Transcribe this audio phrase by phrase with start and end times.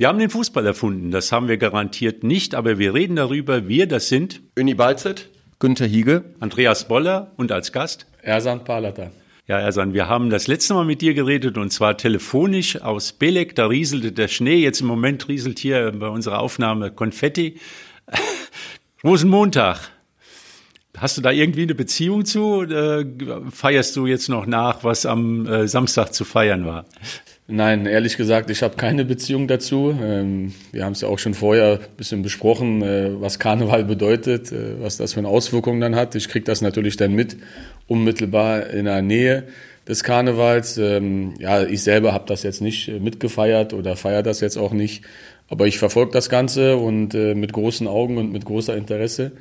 [0.00, 3.68] Wir haben den Fußball erfunden, das haben wir garantiert nicht, aber wir reden darüber.
[3.68, 5.28] Wir, das sind Uni Balzet,
[5.58, 9.10] Günther Hiege, Andreas Boller und als Gast Ersan Palata.
[9.46, 13.54] Ja, Ersan, wir haben das letzte Mal mit dir geredet und zwar telefonisch aus Belek.
[13.56, 14.56] Da rieselte der Schnee.
[14.56, 17.60] Jetzt im Moment rieselt hier bei unserer Aufnahme Konfetti.
[19.04, 19.90] Rosenmontag.
[20.96, 22.42] Hast du da irgendwie eine Beziehung zu?
[22.42, 23.04] Oder
[23.50, 26.86] feierst du jetzt noch nach, was am äh, Samstag zu feiern war?
[27.52, 29.92] Nein, ehrlich gesagt, ich habe keine Beziehung dazu.
[30.00, 34.52] Ähm, wir haben es ja auch schon vorher ein bisschen besprochen, äh, was Karneval bedeutet,
[34.52, 36.14] äh, was das für eine Auswirkung dann hat.
[36.14, 37.36] Ich kriege das natürlich dann mit,
[37.88, 39.48] unmittelbar in der Nähe
[39.88, 40.78] des Karnevals.
[40.78, 44.72] Ähm, ja, ich selber habe das jetzt nicht äh, mitgefeiert oder feiere das jetzt auch
[44.72, 45.02] nicht.
[45.48, 49.32] Aber ich verfolge das Ganze und mit großen Augen und mit großer Interesse.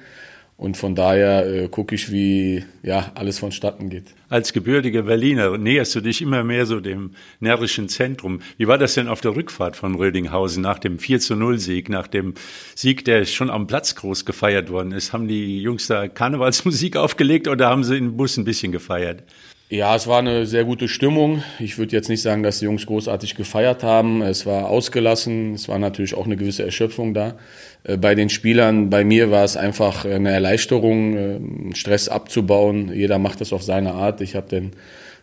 [0.60, 4.14] Und von daher äh, gucke ich, wie ja, alles vonstatten geht.
[4.28, 8.42] Als gebürtiger Berliner näherst du dich immer mehr so dem närrischen Zentrum.
[8.58, 11.88] Wie war das denn auf der Rückfahrt von Rödinghausen nach dem 4 zu 0 Sieg,
[11.88, 12.34] nach dem
[12.76, 15.14] Sieg, der schon am Platz groß gefeiert worden ist?
[15.14, 19.24] Haben die Jungs da Karnevalsmusik aufgelegt oder haben sie im Bus ein bisschen gefeiert?
[19.72, 21.44] Ja, es war eine sehr gute Stimmung.
[21.60, 24.24] Ich würde jetzt nicht sagen, dass die Jungs großartig gefeiert haben.
[24.24, 25.54] Es war ausgelassen.
[25.54, 27.38] Es war natürlich auch eine gewisse Erschöpfung da.
[27.84, 32.92] Äh, bei den Spielern, bei mir war es einfach eine Erleichterung, äh, Stress abzubauen.
[32.94, 34.22] Jeder macht das auf seine Art.
[34.22, 34.74] Ich habe dann ein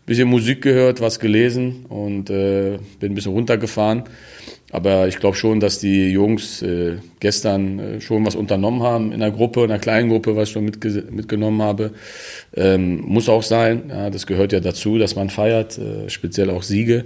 [0.07, 4.05] bisschen Musik gehört, was gelesen und äh, bin ein bisschen runtergefahren.
[4.73, 9.21] Aber ich glaube schon, dass die Jungs äh, gestern äh, schon was unternommen haben in
[9.21, 11.93] der Gruppe, in einer kleinen Gruppe, was ich schon mitge mitgenommen habe.
[12.55, 13.84] Ähm, muss auch sein.
[13.89, 17.05] Ja, das gehört ja dazu, dass man feiert, äh, speziell auch Siege.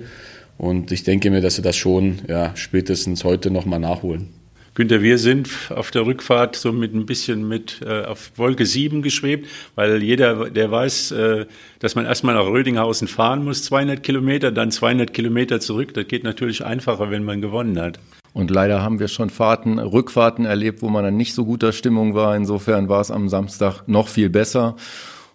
[0.56, 4.39] Und ich denke mir, dass sie das schon ja, spätestens heute nochmal nachholen.
[4.80, 9.02] Günther, wir sind auf der Rückfahrt so mit ein bisschen mit äh, auf Wolke 7
[9.02, 11.44] geschwebt, weil jeder, der weiß, äh,
[11.80, 15.92] dass man erstmal nach Rödinghausen fahren muss, 200 Kilometer, dann 200 Kilometer zurück.
[15.92, 18.00] Das geht natürlich einfacher, wenn man gewonnen hat.
[18.32, 22.14] Und leider haben wir schon Fahrten, Rückfahrten erlebt, wo man dann nicht so guter Stimmung
[22.14, 22.34] war.
[22.34, 24.76] Insofern war es am Samstag noch viel besser.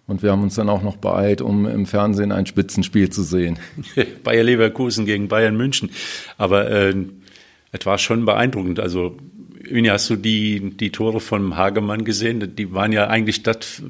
[0.08, 3.60] Und wir haben uns dann auch noch beeilt, um im Fernsehen ein Spitzenspiel zu sehen.
[4.24, 5.90] Bayer Leverkusen gegen Bayern München.
[6.36, 6.96] Aber äh,
[7.78, 8.80] es war schon beeindruckend.
[8.80, 9.16] Also,
[9.70, 12.54] Uni, hast du die, die Tore von Hagemann gesehen?
[12.56, 13.82] Die waren ja eigentlich das,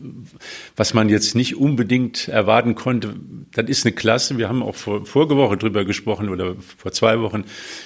[0.76, 3.14] was man jetzt nicht unbedingt erwarten konnte.
[3.54, 4.38] Das ist eine Klasse.
[4.38, 7.44] Wir haben auch vor, vorige Woche drüber gesprochen oder vor zwei Wochen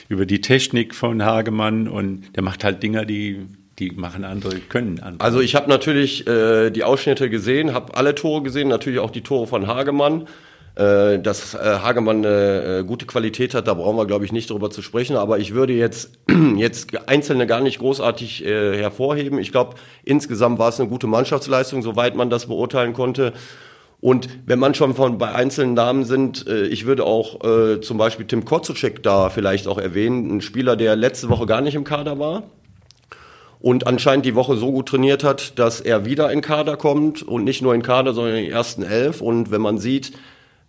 [0.09, 3.47] über die Technik von Hagemann und der macht halt Dinger, die,
[3.79, 5.25] die machen andere, können andere.
[5.25, 9.23] Also ich habe natürlich äh, die Ausschnitte gesehen, habe alle Tore gesehen, natürlich auch die
[9.23, 10.27] Tore von Hagemann.
[10.77, 14.51] Äh, dass äh, Hagemann eine äh, gute Qualität hat, da brauchen wir, glaube ich, nicht
[14.51, 15.17] drüber zu sprechen.
[15.17, 16.13] Aber ich würde jetzt,
[16.57, 19.39] jetzt Einzelne gar nicht großartig äh, hervorheben.
[19.39, 23.33] Ich glaube, insgesamt war es eine gute Mannschaftsleistung, soweit man das beurteilen konnte.
[24.01, 27.99] Und wenn man schon von bei einzelnen Namen sind, äh, ich würde auch äh, zum
[27.99, 31.85] Beispiel Tim Kozucek da vielleicht auch erwähnen, ein Spieler, der letzte Woche gar nicht im
[31.85, 32.45] Kader war
[33.61, 37.45] und anscheinend die Woche so gut trainiert hat, dass er wieder in Kader kommt und
[37.45, 39.21] nicht nur in Kader, sondern in den ersten elf.
[39.21, 40.13] Und wenn man sieht,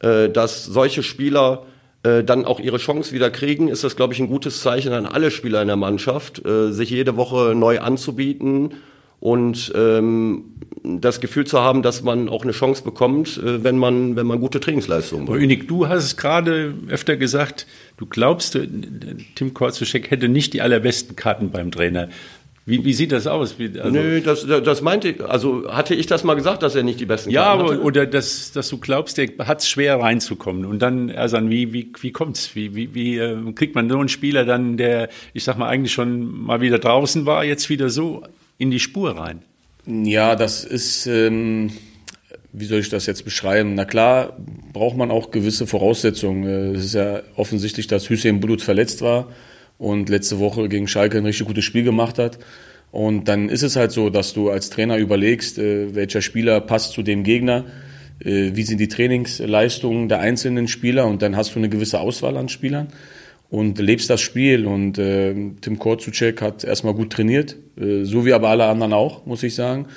[0.01, 1.66] äh, dass solche Spieler
[2.03, 5.06] äh, dann auch ihre Chance wieder kriegen, ist das, glaube ich, ein gutes Zeichen an
[5.06, 8.72] alle Spieler in der Mannschaft, äh, sich jede Woche neu anzubieten
[9.19, 10.45] und ähm,
[10.84, 14.39] das Gefühl zu haben, dass man auch eine Chance bekommt, äh, wenn man wenn man
[14.39, 15.44] gute Trainingsleistungen bringt.
[15.44, 18.57] Unik, du hast es gerade öfter gesagt, du glaubst,
[19.35, 22.09] Tim Korzuschek hätte nicht die allerbesten Karten beim Trainer.
[22.64, 23.58] Wie, wie sieht das aus?
[23.58, 26.84] Wie, also Nö, das, das meinte ich, also hatte ich das mal gesagt, dass er
[26.84, 30.00] nicht die besten ja, Karten Ja, oder dass, dass du glaubst, der hat es schwer
[30.00, 30.66] reinzukommen.
[30.66, 32.56] Und dann, Ersan, wie, wie, wie kommt's?
[32.56, 35.92] Wie, wie, wie äh, kriegt man so einen Spieler dann, der, ich sag mal, eigentlich
[35.92, 38.24] schon mal wieder draußen war, jetzt wieder so
[38.60, 39.42] in die Spur rein?
[39.88, 41.72] Ja, das ist, ähm,
[42.54, 43.74] wie soll ich das jetzt beschreiben?
[43.74, 44.38] Na klar,
[44.72, 46.44] braucht man auch gewisse Voraussetzungen.
[46.44, 49.30] Äh, es ist ja offensichtlich, dass Hüseyin Bulut verletzt war
[49.81, 52.38] und letzte Woche gegen Schalke ein richtig gutes Spiel gemacht hat.
[52.92, 56.92] Und dann ist es halt so, dass du als Trainer überlegst, äh, welcher Spieler passt
[56.92, 57.66] zu dem Gegner,
[58.19, 62.38] äh, wie sind die Trainingsleistungen der einzelnen Spieler und dann hast du eine gewisse Auswahl
[62.38, 62.89] an Spielern
[63.50, 64.68] und lebst das Spiel.
[64.68, 69.25] Und äh, Tim Korzucek hat erstmal gut trainiert, äh, so wie aber alle anderen auch,
[69.25, 69.88] muss ich sagen.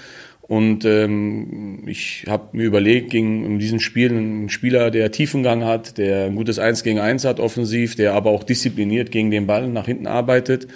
[0.46, 5.96] Und ähm, ich habe mir überlegt, gegen in diesem Spiel einen Spieler, der Tiefengang hat,
[5.96, 9.68] der ein gutes Eins gegen Eins hat offensiv, der aber auch diszipliniert gegen den Ball
[9.68, 10.68] nach hinten arbeitet.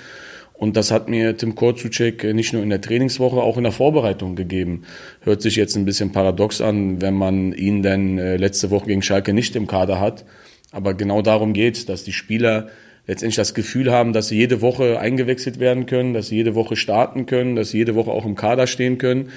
[0.54, 4.36] Und das hat mir Tim Korzucek nicht nur in der Trainingswoche, auch in der Vorbereitung
[4.36, 4.82] gegeben.
[5.20, 9.02] Hört sich jetzt ein bisschen paradox an, wenn man ihn dann äh, letzte Woche gegen
[9.02, 10.24] Schalke nicht im Kader hat.
[10.72, 12.68] Aber genau darum geht's, dass die Spieler
[13.08, 16.76] letztendlich das Gefühl haben, dass sie jede Woche eingewechselt werden können, dass sie jede Woche
[16.76, 19.30] starten können, dass sie jede Woche auch im Kader stehen können.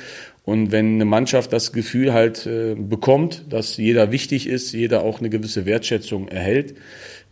[0.43, 5.19] Und wenn eine Mannschaft das Gefühl halt äh, bekommt, dass jeder wichtig ist, jeder auch
[5.19, 6.75] eine gewisse Wertschätzung erhält,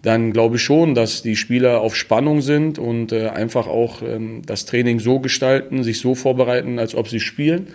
[0.02, 4.42] dann glaube ich schon, dass die Spieler auf Spannung sind und äh, einfach auch ähm,
[4.46, 7.68] das Training so gestalten, sich so vorbereiten, als ob sie spielen.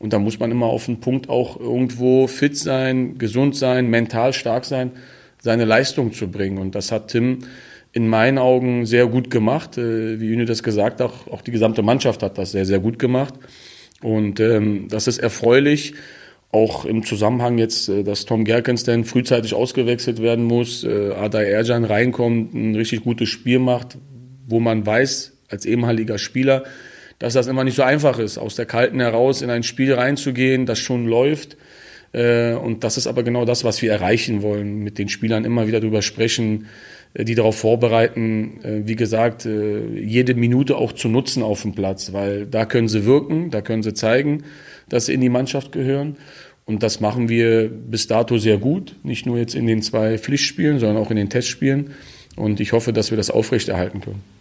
[0.00, 4.32] Und da muss man immer auf den Punkt auch irgendwo fit sein, gesund sein, mental
[4.32, 4.90] stark sein,
[5.40, 6.58] seine Leistung zu bringen.
[6.58, 7.40] Und das hat Tim
[7.92, 9.78] in meinen Augen sehr gut gemacht.
[9.78, 12.78] Äh, wie Juni das gesagt hat, auch, auch die gesamte Mannschaft hat das sehr, sehr
[12.78, 13.34] gut gemacht.
[14.02, 15.94] Und ähm, das ist erfreulich,
[16.50, 21.50] auch im Zusammenhang jetzt, äh, dass Tom Gerkens dann frühzeitig ausgewechselt werden muss, äh, Adai
[21.50, 23.98] Erjan reinkommt, ein richtig gutes Spiel macht,
[24.46, 26.64] wo man weiß, als ehemaliger Spieler,
[27.18, 30.66] dass das immer nicht so einfach ist, aus der Kalten heraus in ein Spiel reinzugehen,
[30.66, 31.56] das schon läuft.
[32.12, 35.66] Äh, und das ist aber genau das, was wir erreichen wollen, mit den Spielern immer
[35.66, 36.66] wieder drüber sprechen,
[37.16, 42.46] die darauf vorbereiten, äh, wie gesagt, jede Minute auch zu nutzen auf dem Platz, weil
[42.46, 44.44] da können sie wirken, da können sie zeigen,
[44.88, 46.16] dass sie in die Mannschaft gehören.
[46.64, 50.78] Und das machen wir bis dato sehr gut, nicht nur jetzt in den zwei Pflichtspielen,
[50.78, 51.92] sondern auch in den Testspielen.
[52.36, 54.37] Und ich hoffe, dass wir das aufrechterhalten können.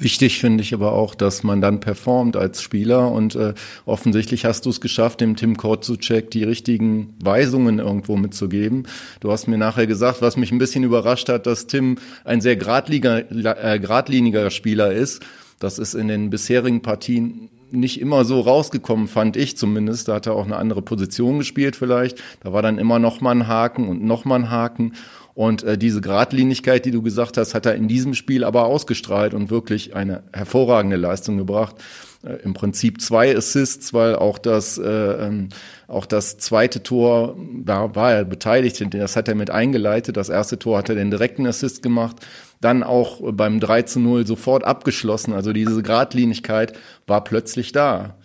[0.00, 3.52] Wichtig finde ich aber auch, dass man dann performt als Spieler und äh,
[3.84, 8.84] offensichtlich hast du es geschafft, dem Tim Kortzucek die richtigen Weisungen irgendwo mitzugeben.
[9.20, 12.54] Du hast mir nachher gesagt, was mich ein bisschen überrascht hat, dass Tim ein sehr
[12.54, 15.22] äh, geradliniger Spieler ist.
[15.58, 20.08] Das ist in den bisherigen Partien nicht immer so rausgekommen, fand ich zumindest.
[20.08, 22.22] Da hat er auch eine andere Position gespielt vielleicht.
[22.42, 24.94] Da war dann immer noch mal ein Haken und noch mal ein Haken.
[25.40, 29.32] Und äh, diese Gradlinigkeit, die du gesagt hast, hat er in diesem Spiel aber ausgestrahlt
[29.32, 31.76] und wirklich eine hervorragende Leistung gebracht.
[32.22, 35.48] Äh, Im Prinzip zwei Assists, weil auch das, äh, ähm,
[35.88, 40.18] auch das zweite Tor, da war er beteiligt, das hat er mit eingeleitet.
[40.18, 42.16] Das erste Tor hat er den direkten Assist gemacht
[42.60, 45.32] dann auch beim 3 zu 0 sofort abgeschlossen.
[45.32, 46.74] Also diese Gradlinigkeit
[47.06, 48.16] war plötzlich da.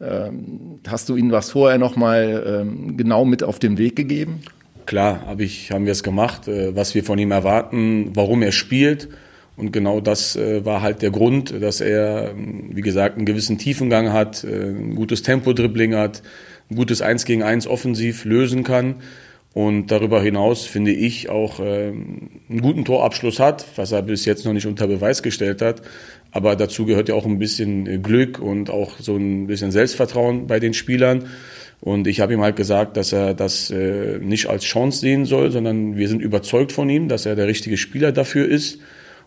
[0.00, 4.40] Ähm, hast du ihnen was vorher nochmal ähm, genau mit auf den Weg gegeben?
[4.86, 8.52] Klar, hab ich, haben wir es gemacht, äh, was wir von ihm erwarten, warum er
[8.52, 9.08] spielt.
[9.56, 14.12] Und genau das äh, war halt der Grund, dass er, wie gesagt, einen gewissen Tiefengang
[14.12, 16.22] hat, äh, ein gutes Tempo-Dribbling hat,
[16.70, 18.96] ein gutes 1 gegen 1 offensiv lösen kann.
[19.54, 24.54] Und darüber hinaus finde ich auch einen guten Torabschluss hat, was er bis jetzt noch
[24.54, 25.82] nicht unter Beweis gestellt hat.
[26.30, 30.58] Aber dazu gehört ja auch ein bisschen Glück und auch so ein bisschen Selbstvertrauen bei
[30.58, 31.26] den Spielern.
[31.82, 35.50] Und ich habe ihm halt gesagt, dass er das äh, nicht als Chance sehen soll,
[35.50, 38.78] sondern wir sind überzeugt von ihm, dass er der richtige Spieler dafür ist.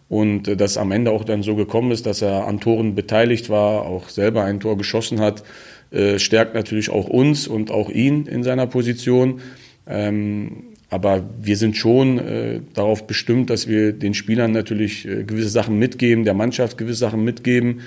[0.08, 3.50] Und äh, dass am Ende auch dann so gekommen ist, dass er an Toren beteiligt
[3.50, 5.44] war, auch selber ein Tor geschossen hat,
[5.92, 9.42] äh, stärkt natürlich auch uns und auch ihn in seiner Position.
[9.86, 16.24] Ähm, aber wir sind schon darauf bestimmt, dass wir den Spielern natürlich gewisse Sachen mitgeben,
[16.24, 17.82] der Mannschaft gewisse Sachen mitgeben,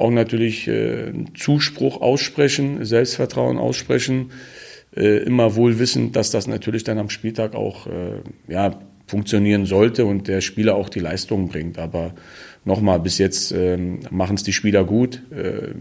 [0.00, 4.30] auch natürlich äh, Zuspruch aussprechen, Selbstvertrauen aussprechen,
[4.96, 10.04] äh, immer wohl wissend, dass das natürlich dann am Spieltag auch äh, ja, funktionieren sollte
[10.06, 11.78] und der Spieler auch die Leistung bringt.
[11.78, 12.14] Aber
[12.64, 13.76] nochmal, bis jetzt äh,
[14.10, 15.74] machen es die Spieler gut, äh,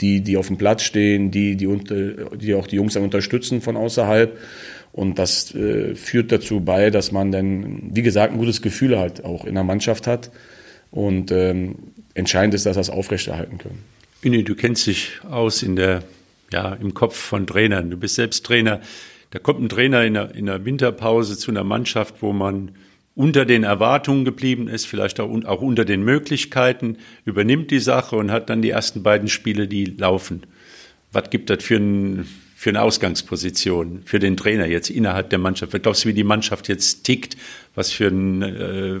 [0.00, 3.60] die, die auf dem Platz stehen, die, die, unter, die auch die Jungs dann unterstützen
[3.60, 4.38] von außerhalb.
[4.92, 9.24] Und das äh, führt dazu bei, dass man dann, wie gesagt, ein gutes Gefühl halt
[9.24, 10.30] auch in der Mannschaft hat.
[10.90, 11.74] Und ähm,
[12.16, 13.84] entscheidend ist, dass wir das aufrechterhalten können.
[14.24, 16.02] Uni, du kennst dich aus in der,
[16.52, 17.90] ja, im Kopf von Trainern.
[17.90, 18.80] Du bist selbst Trainer.
[19.30, 22.72] Da kommt ein Trainer in der, in der Winterpause zu einer Mannschaft, wo man
[23.14, 28.30] unter den Erwartungen geblieben ist, vielleicht auch, auch unter den Möglichkeiten, übernimmt die Sache und
[28.30, 30.42] hat dann die ersten beiden Spiele, die laufen.
[31.12, 35.72] Was gibt das für, ein, für eine Ausgangsposition für den Trainer jetzt innerhalb der Mannschaft?
[35.72, 37.36] Was glaubst du, wie die Mannschaft jetzt tickt?
[37.74, 39.00] Was für ein äh,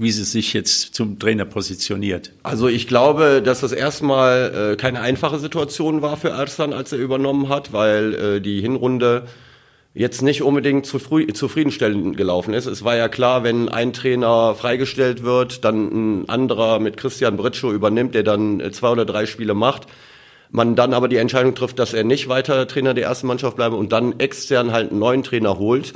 [0.00, 2.32] wie sie sich jetzt zum Trainer positioniert?
[2.42, 6.98] Also ich glaube, dass das erstmal äh, keine einfache Situation war für Arslan, als er
[6.98, 9.26] übernommen hat, weil äh, die Hinrunde
[9.92, 12.66] jetzt nicht unbedingt zufriedenstellend gelaufen ist.
[12.66, 17.72] Es war ja klar, wenn ein Trainer freigestellt wird, dann ein anderer mit Christian Britschow
[17.72, 19.86] übernimmt, der dann äh, zwei oder drei Spiele macht.
[20.50, 23.74] Man dann aber die Entscheidung trifft, dass er nicht weiter Trainer der ersten Mannschaft bleibt
[23.74, 25.92] und dann extern halt einen neuen Trainer holt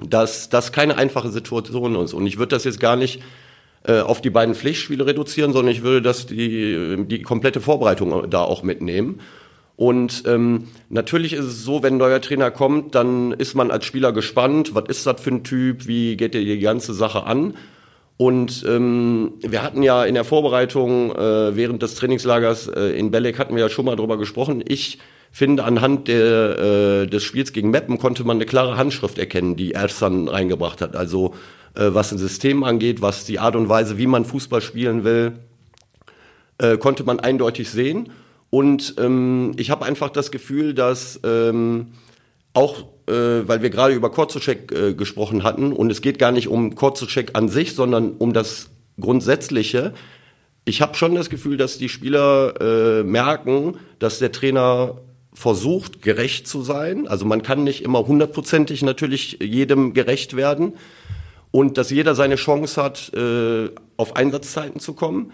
[0.00, 2.14] dass das keine einfache Situation ist.
[2.14, 3.22] Und ich würde das jetzt gar nicht
[3.86, 8.42] äh, auf die beiden Pflichtspiele reduzieren, sondern ich würde das die, die komplette Vorbereitung da
[8.42, 9.20] auch mitnehmen.
[9.76, 13.84] Und ähm, natürlich ist es so, wenn ein neuer Trainer kommt, dann ist man als
[13.84, 17.54] Spieler gespannt, was ist das für ein Typ, wie geht er die ganze Sache an.
[18.16, 23.40] Und ähm, wir hatten ja in der Vorbereitung äh, während des Trainingslagers äh, in Belek
[23.40, 24.62] hatten wir ja schon mal drüber gesprochen.
[24.66, 24.98] Ich
[25.34, 29.72] finde, anhand der, äh, des Spiels gegen Meppen konnte man eine klare Handschrift erkennen, die
[29.72, 30.94] Ersan reingebracht hat.
[30.94, 31.34] Also
[31.74, 35.32] äh, was ein System angeht, was die Art und Weise, wie man Fußball spielen will,
[36.58, 38.10] äh, konnte man eindeutig sehen.
[38.50, 41.88] Und ähm, ich habe einfach das Gefühl, dass ähm,
[42.52, 46.46] auch, äh, weil wir gerade über Korzuschek äh, gesprochen hatten, und es geht gar nicht
[46.46, 49.94] um Korzuschek an sich, sondern um das Grundsätzliche.
[50.64, 55.00] Ich habe schon das Gefühl, dass die Spieler äh, merken, dass der Trainer
[55.34, 57.08] versucht, gerecht zu sein.
[57.08, 60.74] Also man kann nicht immer hundertprozentig natürlich jedem gerecht werden
[61.50, 65.32] und dass jeder seine Chance hat, äh, auf Einsatzzeiten zu kommen.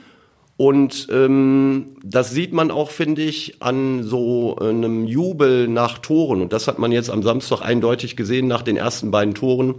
[0.57, 6.43] Und ähm, das sieht man auch, finde ich, an so einem Jubel nach Toren.
[6.43, 9.75] Und das hat man jetzt am Samstag eindeutig gesehen nach den ersten beiden Toren,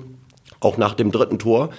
[0.59, 1.69] auch nach dem dritten Tor,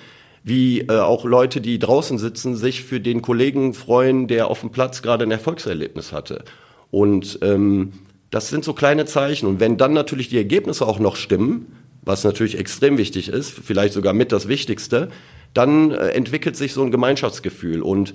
[0.44, 4.70] wie äh, auch Leute, die draußen sitzen, sich für den Kollegen freuen, der auf dem
[4.70, 6.44] Platz gerade ein Erfolgserlebnis hatte.
[6.92, 7.92] Und ähm,
[8.32, 9.46] das sind so kleine Zeichen.
[9.46, 11.66] Und wenn dann natürlich die Ergebnisse auch noch stimmen,
[12.00, 15.10] was natürlich extrem wichtig ist, vielleicht sogar mit das Wichtigste,
[15.54, 17.82] dann äh, entwickelt sich so ein Gemeinschaftsgefühl.
[17.82, 18.14] Und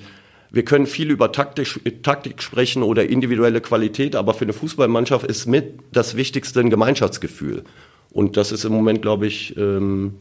[0.49, 5.45] wir können viel über Taktik, Taktik sprechen oder individuelle Qualität, aber für eine Fußballmannschaft ist
[5.45, 7.63] mit das Wichtigste ein Gemeinschaftsgefühl.
[8.09, 10.15] Und das ist im Moment, glaube ich, ähm,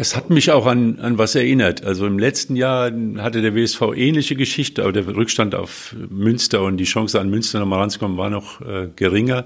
[0.00, 1.84] es hat mich auch an, an was erinnert.
[1.84, 6.78] Also im letzten Jahr hatte der WSV ähnliche Geschichte, aber der Rückstand auf Münster und
[6.78, 9.44] die Chance an Münster nochmal ranzukommen war noch äh, geringer.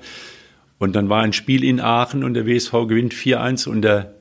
[0.78, 4.14] Und dann war ein Spiel in Aachen und der WSV gewinnt 4-1 und der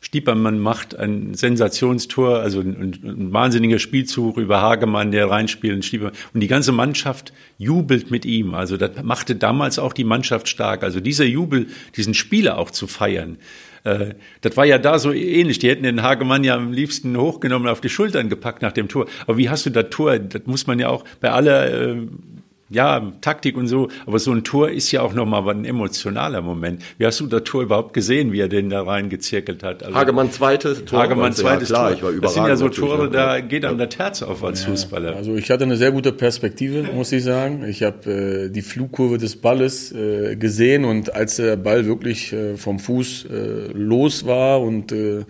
[0.00, 5.84] Stiepermann macht ein Sensationstor, also ein, ein, wahnsinniger Spielzug über Hagemann, der reinspielt.
[5.84, 6.14] Stiepermann.
[6.32, 8.54] Und die ganze Mannschaft jubelt mit ihm.
[8.54, 10.82] Also das machte damals auch die Mannschaft stark.
[10.82, 13.36] Also dieser Jubel, diesen Spieler auch zu feiern.
[13.84, 15.58] Äh, das war ja da so ähnlich.
[15.58, 19.06] Die hätten den Hagemann ja am liebsten hochgenommen, auf die Schultern gepackt nach dem Tor.
[19.26, 20.18] Aber wie hast du das Tor?
[20.18, 21.96] Das muss man ja auch bei aller äh,
[22.74, 26.82] ja, Taktik und so, aber so ein Tor ist ja auch nochmal ein emotionaler Moment.
[26.98, 29.82] Wie hast du das Tor überhaupt gesehen, wie er den da reingezirkelt hat?
[29.84, 30.98] Also, Hagemann zweites Tor.
[30.98, 32.10] Hagemann zweites ja, klar, Tor.
[32.10, 34.70] Ich war das sind ja so Tore, da geht einem das Herz auf als ja,
[34.70, 35.14] Fußballer.
[35.14, 37.64] Also ich hatte eine sehr gute Perspektive, muss ich sagen.
[37.68, 42.56] Ich habe äh, die Flugkurve des Balles äh, gesehen und als der Ball wirklich äh,
[42.56, 45.24] vom Fuß äh, los war und äh,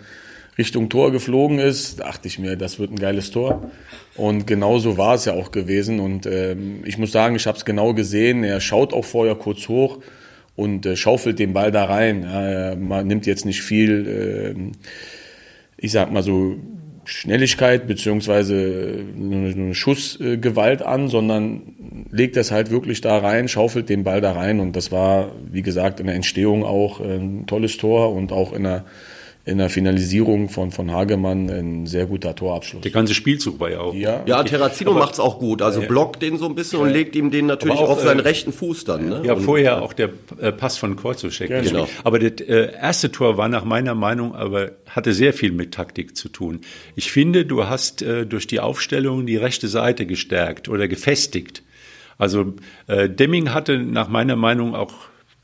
[0.57, 3.69] Richtung Tor geflogen ist, dachte ich mir, das wird ein geiles Tor.
[4.17, 5.99] Und genauso war es ja auch gewesen.
[5.99, 8.43] Und ähm, ich muss sagen, ich habe es genau gesehen.
[8.43, 9.99] Er schaut auch vorher kurz hoch
[10.55, 12.23] und äh, schaufelt den Ball da rein.
[12.23, 14.71] Er man nimmt jetzt nicht viel, äh,
[15.77, 16.55] ich sag mal so,
[17.05, 24.21] Schnelligkeit beziehungsweise eine Schussgewalt an, sondern legt das halt wirklich da rein, schaufelt den Ball
[24.21, 28.31] da rein und das war, wie gesagt, in der Entstehung auch ein tolles Tor und
[28.31, 28.85] auch in der
[29.45, 32.81] in der Finalisierung von, von Hagemann ein sehr guter Torabschluss.
[32.81, 33.93] Der ganze Spielzug war ja auch.
[33.93, 35.61] Ja, ja Terrazino macht's auch gut.
[35.61, 36.85] Also ja, blockt den so ein bisschen ja.
[36.85, 39.07] und legt ihm den natürlich auch, auf seinen äh, rechten Fuß dann.
[39.07, 39.21] Ne?
[39.23, 40.09] Ja, und, vorher auch der
[40.41, 41.49] äh, Pass von Korzuschek.
[41.49, 41.61] Genau.
[41.63, 41.87] genau.
[42.03, 46.17] Aber das äh, erste Tor war nach meiner Meinung, aber hatte sehr viel mit Taktik
[46.17, 46.61] zu tun.
[46.95, 51.61] Ich finde, du hast äh, durch die Aufstellung die rechte Seite gestärkt oder gefestigt.
[52.17, 52.55] Also
[52.87, 54.93] äh, Demming hatte nach meiner Meinung auch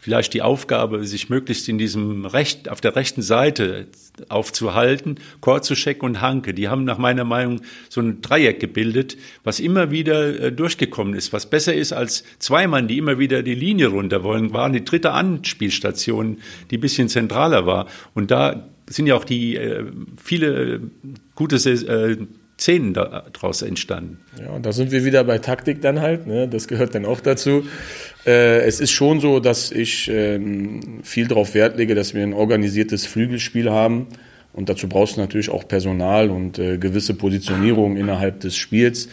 [0.01, 3.85] vielleicht die Aufgabe, sich möglichst in diesem Recht, auf der rechten Seite
[4.29, 5.19] aufzuhalten.
[5.41, 10.39] Korzuschek und Hanke, die haben nach meiner Meinung so ein Dreieck gebildet, was immer wieder
[10.39, 14.23] äh, durchgekommen ist, was besser ist als zwei Mann, die immer wieder die Linie runter
[14.23, 16.39] wollen, waren die dritte Anspielstation,
[16.71, 17.85] die ein bisschen zentraler war.
[18.15, 19.85] Und da sind ja auch die äh,
[20.17, 20.81] viele
[21.35, 22.17] gute äh,
[22.61, 24.19] Szenen daraus entstanden.
[24.39, 26.47] Ja, und da sind wir wieder bei Taktik dann halt, ne?
[26.47, 27.63] das gehört dann auch dazu.
[28.25, 32.33] Äh, es ist schon so, dass ich ähm, viel darauf Wert lege, dass wir ein
[32.33, 34.07] organisiertes Flügelspiel haben.
[34.53, 39.07] Und dazu brauchst du natürlich auch Personal und äh, gewisse Positionierung innerhalb des Spiels.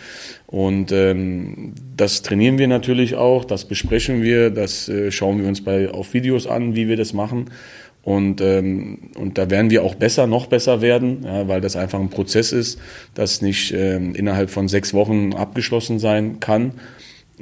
[0.47, 5.63] Und ähm, das trainieren wir natürlich auch, das besprechen wir, das äh, schauen wir uns
[5.63, 7.47] bei auf Videos an, wie wir das machen.
[8.03, 12.01] Und, ähm, und da werden wir auch besser, noch besser werden, ja, weil das einfach
[12.01, 12.81] ein Prozess ist,
[13.15, 16.73] das nicht ähm, innerhalb von sechs Wochen abgeschlossen sein kann.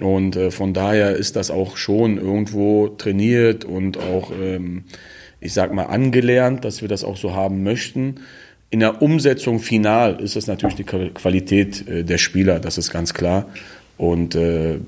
[0.01, 4.85] Und äh, von daher ist das auch schon irgendwo trainiert und auch, ähm,
[5.41, 8.17] ich sag mal, angelernt, dass wir das auch so haben möchten.
[8.69, 13.15] In der Umsetzung final ist es natürlich die Qualität äh, der Spieler, das ist ganz
[13.15, 13.47] klar.
[13.97, 14.79] Und äh,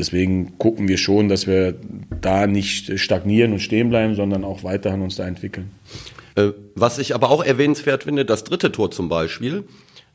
[0.00, 1.74] deswegen gucken wir schon, dass wir
[2.20, 5.70] da nicht stagnieren und stehen bleiben, sondern auch weiterhin uns da entwickeln.
[6.34, 9.64] Äh, was ich aber auch erwähnenswert finde, das dritte Tor zum Beispiel.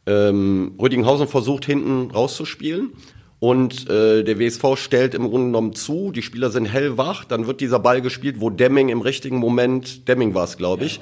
[0.07, 2.91] Ähm, Rödinghausen versucht hinten rauszuspielen
[3.39, 7.61] und äh, der WSV stellt im Grunde genommen zu, die Spieler sind hellwach, dann wird
[7.61, 10.99] dieser Ball gespielt, wo Demming im richtigen Moment, Demming war es, glaube ich,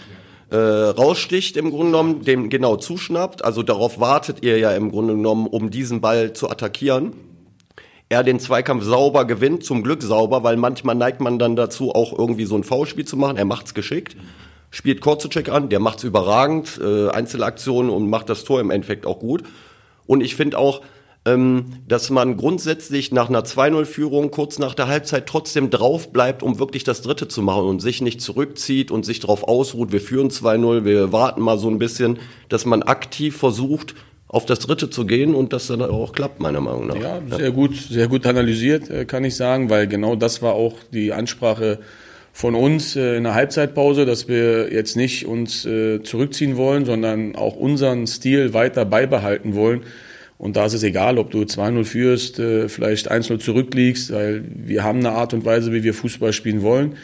[0.49, 3.43] äh, raussticht im Grunde genommen, dem genau zuschnappt.
[3.43, 7.13] Also darauf wartet ihr ja im Grunde genommen, um diesen Ball zu attackieren.
[8.13, 12.15] Er den Zweikampf sauber gewinnt, zum Glück sauber, weil manchmal neigt man dann dazu, auch
[12.15, 13.37] irgendwie so ein Foulspiel zu machen.
[13.37, 14.15] Er macht's geschickt,
[14.69, 19.17] spielt Korzucek an, der macht's überragend, äh, Einzelaktionen und macht das Tor im Endeffekt auch
[19.17, 19.41] gut.
[20.05, 20.81] Und ich finde auch,
[21.25, 26.59] ähm, dass man grundsätzlich nach einer 2-0-Führung kurz nach der Halbzeit trotzdem drauf bleibt, um
[26.59, 30.29] wirklich das Dritte zu machen und sich nicht zurückzieht und sich darauf ausruht, wir führen
[30.29, 33.95] 2-0, wir warten mal so ein bisschen, dass man aktiv versucht,
[34.33, 36.95] auf das Dritte zu gehen und das dann auch klappt, meiner Meinung nach.
[36.95, 40.73] Ja, sehr gut, sehr gut analysiert, äh, kann ich sagen, weil genau das war auch
[40.91, 41.77] die Ansprache
[42.31, 47.35] von uns äh, in der Halbzeitpause, dass wir jetzt nicht uns äh, zurückziehen wollen, sondern
[47.35, 49.83] auch unseren Stil weiter beibehalten wollen.
[50.39, 54.99] Und da ist es egal, ob du 2-0 führst, vielleicht 1-0 zurückliegst, weil wir haben
[54.99, 56.95] eine Art und Weise, wie wir Fußball spielen wollen,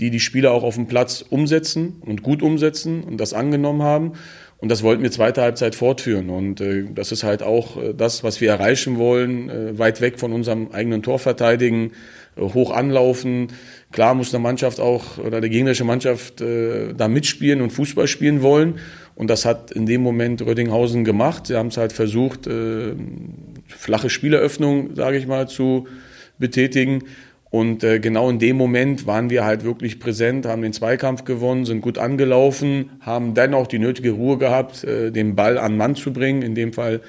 [0.00, 4.12] die die Spieler auch auf dem Platz umsetzen und gut umsetzen und das angenommen haben.
[4.60, 6.30] Und das wollten wir zweite Halbzeit fortführen.
[6.30, 9.48] Und äh, das ist halt auch äh, das, was wir erreichen wollen.
[9.48, 11.92] Äh, weit weg von unserem eigenen Tor verteidigen,
[12.36, 13.48] äh, hoch anlaufen.
[13.92, 18.42] Klar muss eine Mannschaft auch oder die gegnerische Mannschaft äh, da mitspielen und Fußball spielen
[18.42, 18.80] wollen.
[19.14, 21.46] Und das hat in dem Moment Rödinghausen gemacht.
[21.46, 22.94] Sie haben es halt versucht, äh,
[23.68, 25.86] flache Spieleröffnung, sage ich mal, zu
[26.38, 27.04] betätigen.
[27.50, 31.64] Und äh, genau in dem Moment waren wir halt wirklich präsent, haben den Zweikampf gewonnen,
[31.64, 35.94] sind gut angelaufen, haben dann auch die nötige Ruhe gehabt, äh, den Ball an Mann
[35.94, 37.00] zu bringen, in dem Fall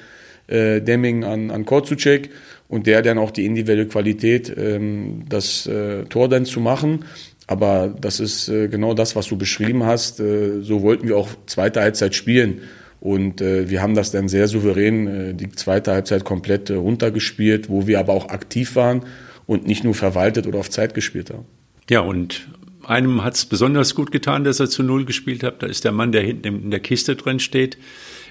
[0.46, 2.30] äh, Demming an, an Korzucek
[2.68, 7.04] und der dann auch die individuelle Qualität, ähm, das äh, Tor dann zu machen.
[7.46, 10.20] Aber das ist äh, genau das, was du beschrieben hast.
[10.20, 12.62] Äh, so wollten wir auch zweite Halbzeit spielen.
[13.00, 17.68] Und äh, wir haben das dann sehr souverän äh, die zweite Halbzeit komplett äh, runtergespielt,
[17.68, 19.02] wo wir aber auch aktiv waren
[19.50, 21.44] und nicht nur verwaltet oder auf Zeit gespielt haben.
[21.88, 22.48] Ja, und
[22.84, 25.60] einem hat es besonders gut getan, dass er zu Null gespielt hat.
[25.60, 27.76] Da ist der Mann, der hinten in der Kiste drin steht.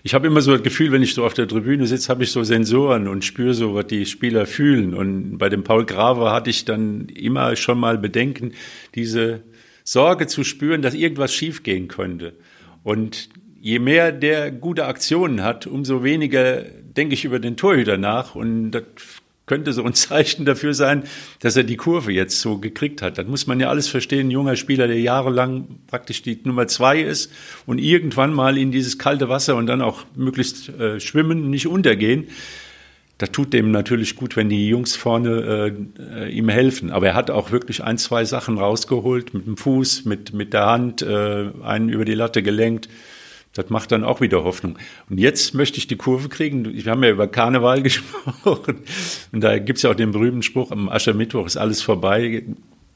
[0.02, 2.32] Ich habe immer so das Gefühl, wenn ich so auf der Tribüne sitze, habe ich
[2.32, 4.94] so Sensoren und spüre so, was die Spieler fühlen.
[4.94, 8.54] Und bei dem Paul Graver hatte ich dann immer schon mal Bedenken,
[8.96, 9.42] diese
[9.84, 12.32] Sorge zu spüren, dass irgendwas schiefgehen könnte.
[12.84, 13.28] Und
[13.60, 18.36] je mehr der gute Aktionen hat, umso weniger denke ich über den Torhüter nach.
[18.36, 18.84] Und das
[19.50, 21.04] könnte so ein Zeichen dafür sein,
[21.42, 23.18] dass er die Kurve jetzt so gekriegt hat.
[23.18, 24.28] Das muss man ja alles verstehen.
[24.28, 27.32] Ein junger Spieler, der jahrelang praktisch die Nummer zwei ist
[27.66, 32.28] und irgendwann mal in dieses kalte Wasser und dann auch möglichst äh, schwimmen, nicht untergehen.
[33.18, 36.90] Da tut dem natürlich gut, wenn die Jungs vorne äh, ihm helfen.
[36.90, 40.68] Aber er hat auch wirklich ein, zwei Sachen rausgeholt, mit dem Fuß, mit, mit der
[40.68, 42.88] Hand, äh, einen über die Latte gelenkt.
[43.54, 44.78] Das macht dann auch wieder Hoffnung.
[45.10, 46.72] Und jetzt möchte ich die Kurve kriegen.
[46.72, 48.78] Wir haben ja über Karneval gesprochen.
[49.32, 52.44] Und da gibt's ja auch den berühmten Spruch, am Aschermittwoch ist alles vorbei.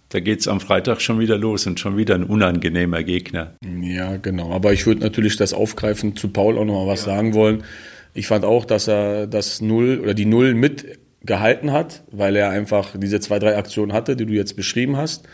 [0.10, 3.56] Da geht's am Freitag schon wieder los und schon wieder ein unangenehmer Gegner.
[3.82, 4.52] Ja, genau.
[4.52, 7.16] Aber ich würde natürlich das aufgreifen zu Paul auch noch mal was ja.
[7.16, 7.64] sagen wollen.
[8.14, 12.92] Ich fand auch, dass er das Null oder die Null mitgehalten hat, weil er einfach
[12.96, 15.28] diese zwei, drei Aktionen hatte, die du jetzt beschrieben hast.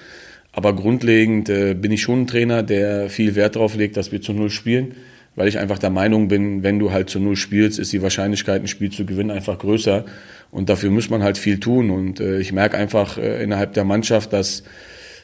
[0.53, 4.21] Aber grundlegend äh, bin ich schon ein Trainer, der viel Wert darauf legt, dass wir
[4.21, 4.95] zu Null spielen
[5.35, 8.61] weil ich einfach der Meinung bin, wenn du halt zu Null spielst, ist die Wahrscheinlichkeit,
[8.61, 10.05] ein Spiel zu gewinnen, einfach größer.
[10.51, 11.91] Und dafür muss man halt viel tun.
[11.91, 14.63] Und äh, ich merke einfach äh, innerhalb der Mannschaft, dass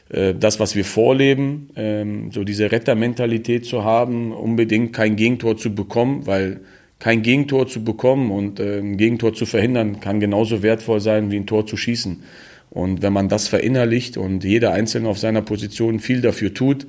[0.08, 5.74] äh, das, was wir vorleben, ähm, so diese Rettermentalität zu haben, unbedingt kein Gegentor zu
[5.74, 6.60] bekommen, weil
[6.98, 11.36] kein Gegentor zu bekommen und äh, ein Gegentor zu verhindern, kann genauso wertvoll sein, wie
[11.36, 12.22] ein Tor zu schießen.
[12.70, 16.86] Und wenn man das verinnerlicht und jeder Einzelne auf seiner Position viel dafür tut,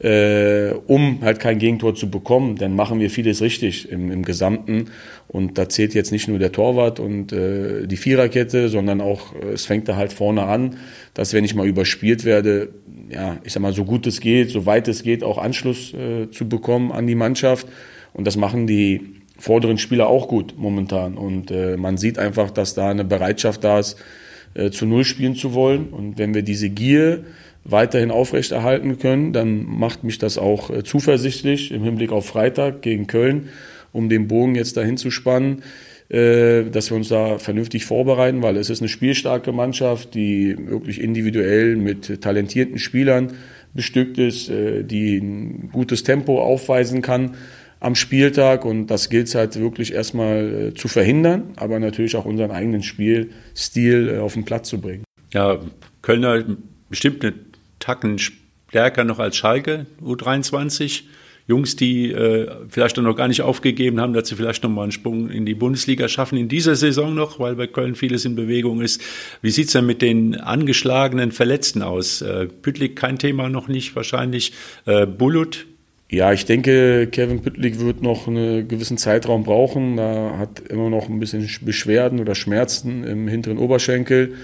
[0.00, 4.86] äh, um halt kein Gegentor zu bekommen, dann machen wir vieles richtig im, im Gesamten.
[5.28, 9.52] Und da zählt jetzt nicht nur der Torwart und äh, die Viererkette, sondern auch, äh,
[9.52, 10.76] es fängt da halt vorne an,
[11.14, 12.70] dass wenn ich mal überspielt werde,
[13.08, 16.30] ja, ich sag mal, so gut es geht, so weit es geht, auch Anschluss äh,
[16.30, 17.66] zu bekommen an die Mannschaft.
[18.12, 19.00] Und das machen die
[19.38, 21.16] vorderen Spieler auch gut momentan.
[21.16, 23.96] Und äh, man sieht einfach, dass da eine Bereitschaft da ist,
[24.54, 25.88] äh, zu Null spielen zu wollen.
[25.88, 27.24] Und wenn wir diese Gier
[27.64, 33.06] weiterhin aufrechterhalten können, dann macht mich das auch äh, zuversichtlich im Hinblick auf Freitag gegen
[33.06, 33.48] Köln,
[33.92, 35.62] um den Bogen jetzt dahin zu spannen,
[36.10, 41.00] äh, dass wir uns da vernünftig vorbereiten, weil es ist eine spielstarke Mannschaft, die wirklich
[41.00, 43.32] individuell mit talentierten Spielern
[43.72, 47.36] bestückt ist, äh, die ein gutes Tempo aufweisen kann
[47.80, 52.50] am Spieltag und das gilt es halt wirklich erstmal zu verhindern, aber natürlich auch unseren
[52.50, 55.04] eigenen Spielstil auf den Platz zu bringen.
[55.34, 55.58] Ja,
[56.00, 56.44] Kölner
[56.88, 57.34] bestimmt eine
[57.84, 61.02] Tacken stärker noch als Schalke, U23.
[61.46, 64.92] Jungs, die äh, vielleicht noch gar nicht aufgegeben haben, dass sie vielleicht noch mal einen
[64.92, 68.80] Sprung in die Bundesliga schaffen in dieser Saison noch, weil bei Köln vieles in Bewegung
[68.80, 69.02] ist.
[69.42, 72.22] Wie sieht's denn mit den angeschlagenen Verletzten aus?
[72.22, 74.54] Äh, Püttlik kein Thema noch nicht wahrscheinlich.
[74.86, 75.66] Äh, Bulut?
[76.10, 79.98] Ja, ich denke, Kevin Püttlik wird noch einen gewissen Zeitraum brauchen.
[79.98, 84.34] Er hat immer noch ein bisschen Beschwerden oder Schmerzen im hinteren Oberschenkel.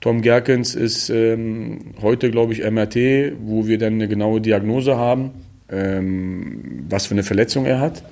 [0.00, 5.32] Tom Gerkens ist ähm, heute, glaube ich, MRT, wo wir dann eine genaue Diagnose haben,
[5.70, 8.04] ähm, was für eine Verletzung er hat.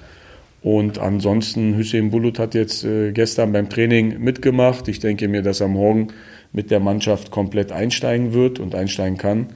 [0.62, 4.88] Und ansonsten, Hüseyin Bulut hat jetzt äh, gestern beim Training mitgemacht.
[4.88, 6.08] Ich denke mir, dass er morgen
[6.52, 9.46] mit der Mannschaft komplett einsteigen wird und einsteigen kann.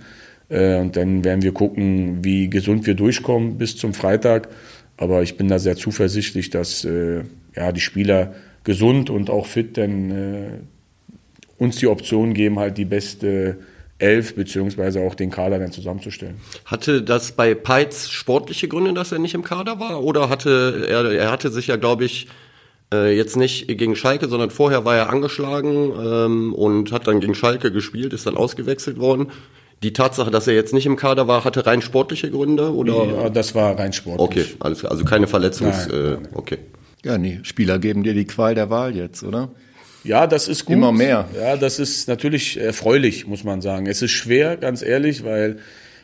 [0.49, 4.51] Äh, und dann werden wir gucken, wie gesund wir durchkommen bis zum Freitag.
[4.97, 7.23] Aber ich bin da sehr zuversichtlich, dass äh,
[7.57, 10.45] ja, die Spieler gesund und auch fit dann äh,
[11.61, 13.59] uns die Option geben, halt die beste
[13.99, 16.37] elf beziehungsweise auch den Kader dann zusammenzustellen.
[16.65, 20.03] Hatte das bei Peitz sportliche Gründe, dass er nicht im Kader war?
[20.03, 22.27] Oder hatte er, er hatte sich ja, glaube ich,
[22.93, 27.35] äh, jetzt nicht gegen Schalke, sondern vorher war er angeschlagen ähm, und hat dann gegen
[27.35, 29.29] Schalke gespielt, ist dann ausgewechselt worden.
[29.83, 33.05] Die Tatsache, dass er jetzt nicht im Kader war, hatte rein sportliche Gründe oder?
[33.05, 34.45] Ja, das war rein sportlich.
[34.45, 34.93] Okay, alles klar.
[34.93, 35.89] Also keine Verletzungs.
[35.89, 36.29] Nein, äh, nein.
[36.33, 36.59] okay.
[37.05, 39.51] Ja, nee, Spieler geben dir die Qual der Wahl jetzt, oder?
[40.05, 40.77] Ja, das ist gut.
[40.77, 41.29] Immer mehr.
[41.39, 43.87] Ja, das ist natürlich erfreulich, muss man sagen.
[43.87, 45.59] Es ist schwer, ganz ehrlich, weil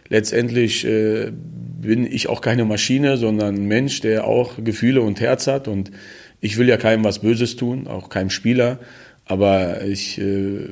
[0.09, 5.47] letztendlich äh, bin ich auch keine Maschine, sondern ein Mensch, der auch Gefühle und Herz
[5.47, 5.69] hat.
[5.69, 5.91] Und
[6.41, 8.79] ich will ja keinem was Böses tun, auch keinem Spieler.
[9.25, 10.67] Aber ich äh,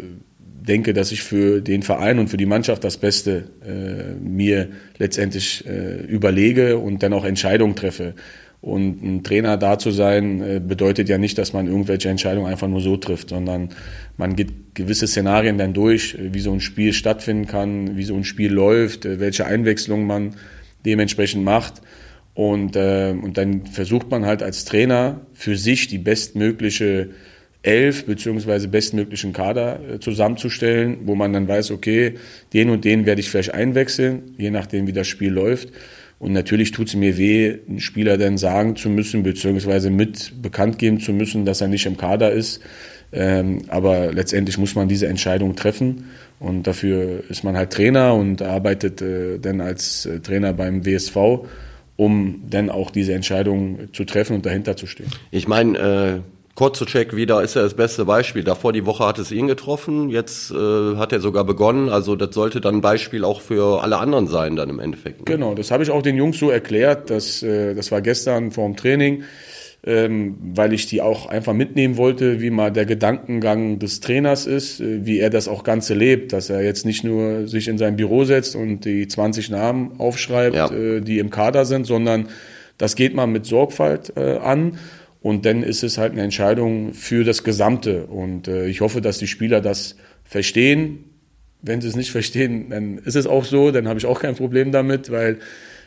[0.67, 5.65] denke, dass ich für den Verein und für die Mannschaft das Beste äh, mir letztendlich
[5.67, 8.15] äh, überlege und dann auch Entscheidungen treffe.
[8.65, 12.67] Und ein Trainer da zu sein, äh, bedeutet ja nicht, dass man irgendwelche Entscheidungen einfach
[12.67, 13.69] nur so trifft, sondern
[14.17, 18.15] man geht gewisse Szenarien dann durch, äh, wie so ein Spiel stattfinden kann, wie so
[18.15, 20.37] ein Spiel läuft, äh, welche Einwechslungen man
[20.87, 21.83] dementsprechend macht.
[22.33, 27.11] Und, äh, und dann versucht man halt als Trainer für sich die bestmögliche
[27.61, 32.15] elf beziehungsweise bestmöglichen Kader zusammenzustellen, wo man dann weiß, okay,
[32.55, 35.71] den und den werde ich vielleicht einwechseln, je nachdem, wie das Spiel läuft.
[36.25, 40.79] Und natürlich tut es mir weh, einen Spieler dann sagen zu müssen, beziehungsweise mit bekannt
[40.79, 42.63] geben zu müssen, dass er nicht im Kader ist.
[43.13, 46.07] Ähm, aber letztendlich muss man diese Entscheidung treffen.
[46.41, 51.45] Und dafür ist man halt Trainer und arbeitet äh, dann als äh, Trainer beim WSV,
[51.97, 55.09] um dann auch diese Entscheidung zu treffen und dahinter zu stehen.
[55.31, 56.21] Ich meine, äh,
[56.55, 58.45] Kotzocek wieder ist ja das beste Beispiel.
[58.45, 61.89] Davor die Woche hat es ihn getroffen, jetzt äh, hat er sogar begonnen.
[61.89, 65.19] Also das sollte dann ein Beispiel auch für alle anderen sein dann im Endeffekt.
[65.21, 65.25] Ne?
[65.25, 67.11] Genau, das habe ich auch den Jungs so erklärt.
[67.11, 69.25] Dass, äh, das war gestern vor dem Training,
[69.85, 74.81] ähm, weil ich die auch einfach mitnehmen wollte, wie mal der Gedankengang des Trainers ist,
[74.81, 77.97] äh, wie er das auch Ganze lebt, dass er jetzt nicht nur sich in sein
[77.97, 80.71] Büro setzt und die 20 Namen aufschreibt, Ja.
[80.71, 82.29] äh, die im Kader sind, sondern
[82.79, 84.79] das geht man mit Sorgfalt äh, an.
[85.25, 88.05] Und dann ist es halt eine Entscheidung für das Gesamte.
[88.05, 91.07] Und äh, ich hoffe, dass die Spieler das verstehen.
[91.63, 94.35] Wenn sie es nicht verstehen, dann ist es auch so, dann habe ich auch kein
[94.35, 95.39] Problem damit, weil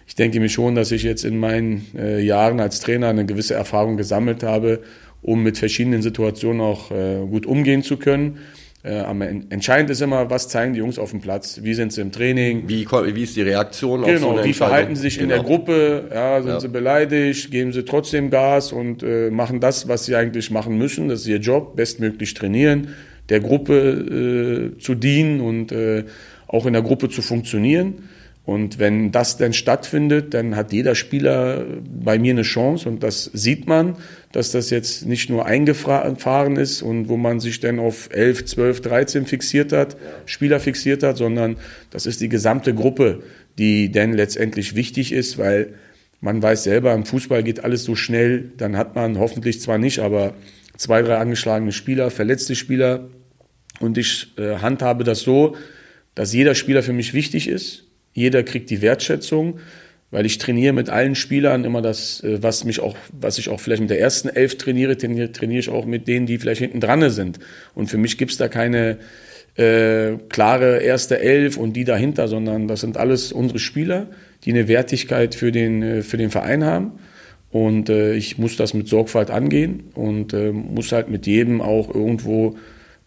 [0.08, 3.54] ich denke mir schon, dass ich jetzt in meinen äh, Jahren als Trainer eine gewisse
[3.54, 4.82] Erfahrung gesammelt habe,
[5.21, 8.39] um mit verschiedenen Situationen auch äh, gut umgehen zu können.
[8.88, 11.91] Äh, am en- entscheidend ist immer, was zeigen die Jungs auf dem Platz, wie sind
[11.91, 15.02] sie im Training, Wie, wie ist die Reaktion auf so Genau, eine wie verhalten sie
[15.02, 15.50] sich in der Genau.
[15.50, 16.06] Gruppe?
[16.13, 16.60] Ja, sind Ja.
[16.62, 17.52] sie beleidigt?
[17.52, 21.10] Geben sie trotzdem Gas und äh, machen das, was sie eigentlich machen müssen?
[21.10, 22.89] Das ist ihr Job, bestmöglich trainieren,
[23.30, 26.06] der Gruppe äh, zu dienen und äh,
[26.47, 27.95] auch in der Gruppe zu funktionieren.
[28.47, 32.88] Und wenn das dann stattfindet, dann hat jeder Spieler bei mir eine Chance.
[32.88, 33.97] Und das sieht man,
[34.31, 38.79] dass das jetzt nicht nur eingefahren ist und wo man sich dann auf 11, 12,
[38.79, 41.57] 13 fixiert hat, Spieler fixiert hat, sondern
[41.91, 43.21] das ist die gesamte Gruppe,
[43.57, 45.73] die dann letztendlich wichtig ist, weil
[46.21, 49.99] man weiß selber, im Fußball geht alles so schnell, dann hat man hoffentlich zwar nicht,
[49.99, 50.36] aber
[50.77, 53.10] zwei, drei angeschlagene Spieler, verletzte Spieler.
[53.81, 55.57] Und ich äh, handhabe das so,
[56.15, 57.87] dass jeder Spieler für mich wichtig ist.
[58.17, 59.60] Jeder kriegt die Wertschätzung,
[60.10, 63.60] weil ich trainiere mit allen Spielern immer das, äh, was mich auch, was ich auch
[63.60, 66.80] vielleicht mit der ersten Elf trainiere, trainiere, trainiere ich auch mit denen, die vielleicht hinten
[66.80, 67.38] dran sind.
[67.75, 68.97] Und für mich gibt's da keine
[69.56, 74.08] äh, klare erste Elf und die dahinter, sondern das sind alles unsere Spieler,
[74.45, 76.93] die eine Wertigkeit für den, äh, für den Verein haben.
[77.51, 81.93] Und äh, ich muss das mit Sorgfalt angehen und äh, muss halt mit jedem auch
[81.93, 82.56] irgendwo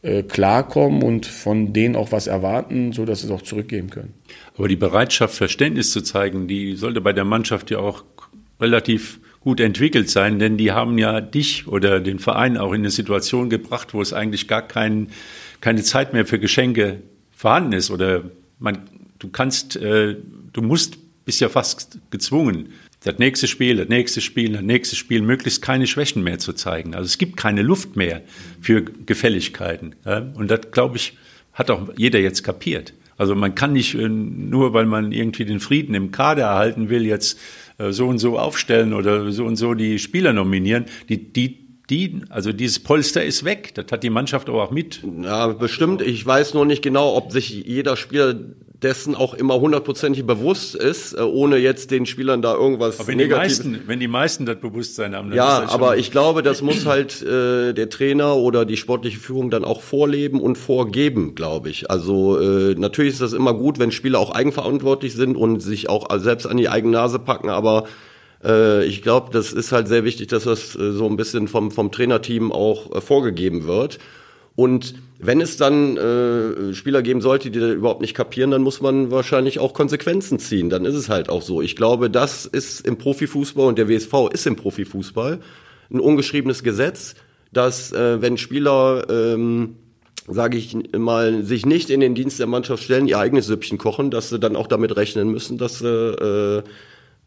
[0.02, 4.14] äh, klarkommen und von denen auch was erwarten, so dass sie es auch zurückgeben können.
[4.56, 8.04] Aber die Bereitschaft, Verständnis zu zeigen, die sollte bei der Mannschaft ja auch
[8.60, 12.90] relativ gut entwickelt sein, denn die haben ja dich oder den Verein auch in eine
[12.90, 15.08] Situation gebracht, wo es eigentlich gar kein,
[15.60, 17.00] keine Zeit mehr für Geschenke
[17.32, 18.22] vorhanden ist oder
[18.58, 18.78] man,
[19.18, 20.16] du kannst, äh,
[20.52, 22.70] du musst, bist ja fast gezwungen,
[23.02, 26.94] das nächste Spiel, das nächste Spiel, das nächste Spiel, möglichst keine Schwächen mehr zu zeigen.
[26.94, 28.22] Also es gibt keine Luft mehr
[28.60, 29.94] für Gefälligkeiten.
[30.34, 31.16] Und das, glaube ich,
[31.52, 32.92] hat auch jeder jetzt kapiert.
[33.20, 37.04] Also man kann nicht äh, nur, weil man irgendwie den Frieden im Kader erhalten will,
[37.04, 37.38] jetzt
[37.76, 40.86] äh, so und so aufstellen oder so und so die Spieler nominieren.
[41.10, 41.58] Die, die,
[41.90, 43.74] die, also dieses Polster ist weg.
[43.74, 45.02] Das hat die Mannschaft aber auch mit.
[45.22, 46.00] Ja, bestimmt.
[46.00, 48.40] Ich weiß nur nicht genau, ob sich jeder Spieler
[48.82, 53.18] dessen auch immer hundertprozentig bewusst ist, äh, ohne jetzt den Spielern da irgendwas aber wenn
[53.18, 53.60] Negatives.
[53.60, 56.86] Die meisten, wenn die meisten das Bewusstsein haben, dann ja, aber ich glaube, das muss
[56.86, 61.90] halt äh, der Trainer oder die sportliche Führung dann auch vorleben und vorgeben, glaube ich.
[61.90, 66.08] Also äh, natürlich ist das immer gut, wenn Spieler auch eigenverantwortlich sind und sich auch
[66.18, 67.84] selbst an die eigene Nase packen, aber
[68.44, 71.70] äh, ich glaube, das ist halt sehr wichtig, dass das äh, so ein bisschen vom,
[71.70, 73.98] vom Trainerteam auch äh, vorgegeben wird.
[74.60, 78.82] Und wenn es dann äh, Spieler geben sollte, die das überhaupt nicht kapieren, dann muss
[78.82, 80.68] man wahrscheinlich auch Konsequenzen ziehen.
[80.68, 81.62] Dann ist es halt auch so.
[81.62, 85.40] Ich glaube, das ist im Profifußball und der WSV ist im Profifußball
[85.90, 87.14] ein ungeschriebenes Gesetz,
[87.54, 89.76] dass äh, wenn Spieler ähm,
[90.28, 94.10] sage ich mal, sich nicht in den Dienst der Mannschaft stellen, ihr eigenes Süppchen kochen,
[94.10, 96.62] dass sie dann auch damit rechnen müssen, dass sie äh,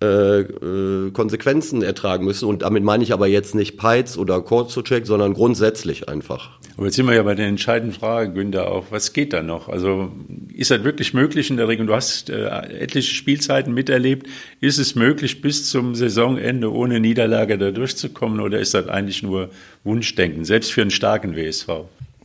[0.04, 2.50] äh, äh, Konsequenzen ertragen müssen.
[2.50, 6.60] Und damit meine ich aber jetzt nicht Peits oder Korzocheck, sondern grundsätzlich einfach.
[6.76, 9.70] Aber jetzt sind wir ja bei der entscheidenden Frage, Günther, auch, was geht da noch?
[9.70, 10.12] Also
[10.54, 11.86] ist das wirklich möglich in der Regel?
[11.86, 12.48] Du hast äh,
[12.80, 14.28] etliche Spielzeiten miterlebt.
[14.60, 19.52] Ist es möglich, bis zum Saisonende ohne Niederlage da durchzukommen oder ist das eigentlich nur
[19.86, 21.70] Wunschdenken, selbst für einen starken WSV?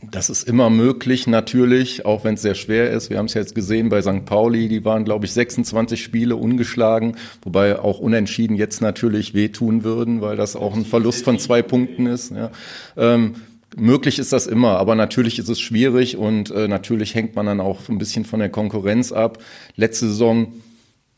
[0.01, 3.09] Das ist immer möglich, natürlich, auch wenn es sehr schwer ist.
[3.09, 4.23] Wir haben es jetzt gesehen bei St.
[4.23, 10.21] Pauli, die waren, glaube ich, 26 Spiele ungeschlagen, wobei auch unentschieden jetzt natürlich wehtun würden,
[10.21, 12.31] weil das auch ein Verlust von zwei Punkten ist.
[12.31, 12.51] Ja.
[12.95, 13.35] Ähm,
[13.75, 17.59] möglich ist das immer, aber natürlich ist es schwierig und äh, natürlich hängt man dann
[17.59, 19.39] auch ein bisschen von der Konkurrenz ab.
[19.75, 20.53] Letzte Saison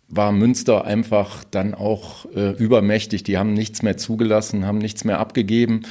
[0.08, 3.22] war Münster einfach dann auch äh, übermächtig.
[3.24, 5.84] Die haben nichts mehr zugelassen, haben nichts mehr abgegeben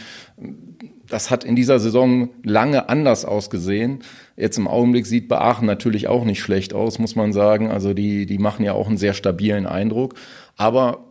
[1.10, 4.00] das hat in dieser Saison lange anders ausgesehen.
[4.36, 7.70] Jetzt im Augenblick sieht Beachen natürlich auch nicht schlecht aus, muss man sagen.
[7.70, 10.14] Also die, die machen ja auch einen sehr stabilen Eindruck.
[10.56, 11.04] Aber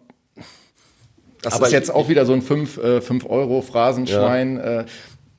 [1.42, 4.58] das Aber ist jetzt auch wieder so ein 5 äh, fünf Euro Phrasenschwein.
[4.58, 4.80] Ja.
[4.82, 4.86] Äh,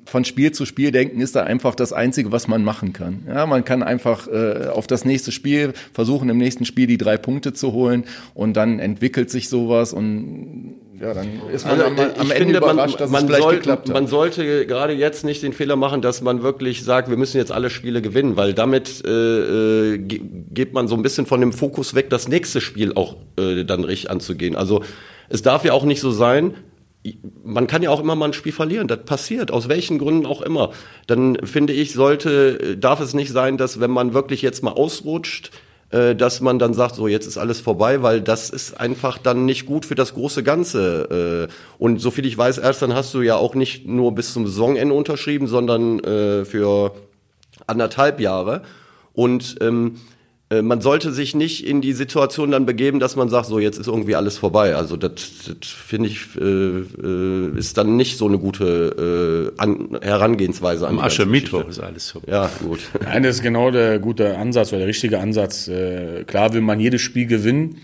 [0.06, 3.22] von Spiel zu Spiel denken ist da einfach das Einzige, was man machen kann.
[3.28, 7.16] Ja, man kann einfach äh, auf das nächste Spiel versuchen, im nächsten Spiel die drei
[7.16, 11.98] Punkte zu holen und dann entwickelt sich sowas und ja, dann ist man also, am,
[11.98, 13.94] am Ende finde, überrascht, man, dass man es vielleicht soll, geklappt hat.
[13.94, 17.52] Man sollte gerade jetzt nicht den Fehler machen, dass man wirklich sagt, wir müssen jetzt
[17.52, 21.94] alle Spiele gewinnen, weil damit äh, äh geht man so ein bisschen von dem Fokus
[21.94, 24.56] weg, das nächste Spiel auch äh, dann richtig anzugehen.
[24.56, 24.84] Also
[25.30, 26.54] es darf ja auch nicht so sein,
[27.42, 30.42] man kann ja auch immer mal ein Spiel verlieren, das passiert, aus welchen Gründen auch
[30.42, 30.72] immer.
[31.06, 35.50] Dann finde ich, sollte, darf es nicht sein, dass wenn man wirklich jetzt mal ausrutscht,
[35.90, 39.44] äh, dass man dann sagt, so jetzt ist alles vorbei, weil das ist einfach dann
[39.44, 41.48] nicht gut für das große Ganze.
[41.48, 44.46] Äh, und soviel ich weiß, erst dann hast du ja auch nicht nur bis zum
[44.46, 46.92] Saisonende unterschrieben, sondern äh, für
[47.66, 48.62] anderthalb Jahre.
[49.12, 50.19] Und ähm, äh,
[50.50, 53.86] man sollte sich nicht in die Situation dann begeben, dass man sagt, so jetzt ist
[53.86, 54.74] irgendwie alles vorbei.
[54.74, 55.12] Also das,
[55.46, 60.98] das finde ich äh, äh, ist dann nicht so eine gute äh, an, Herangehensweise an
[60.98, 62.32] Am Aschermittwoch ist alles vorbei.
[62.32, 62.80] Ja, gut.
[63.04, 65.68] Nein, das ist genau der gute Ansatz oder der richtige Ansatz.
[65.68, 67.76] Äh, klar will man jedes Spiel gewinnen.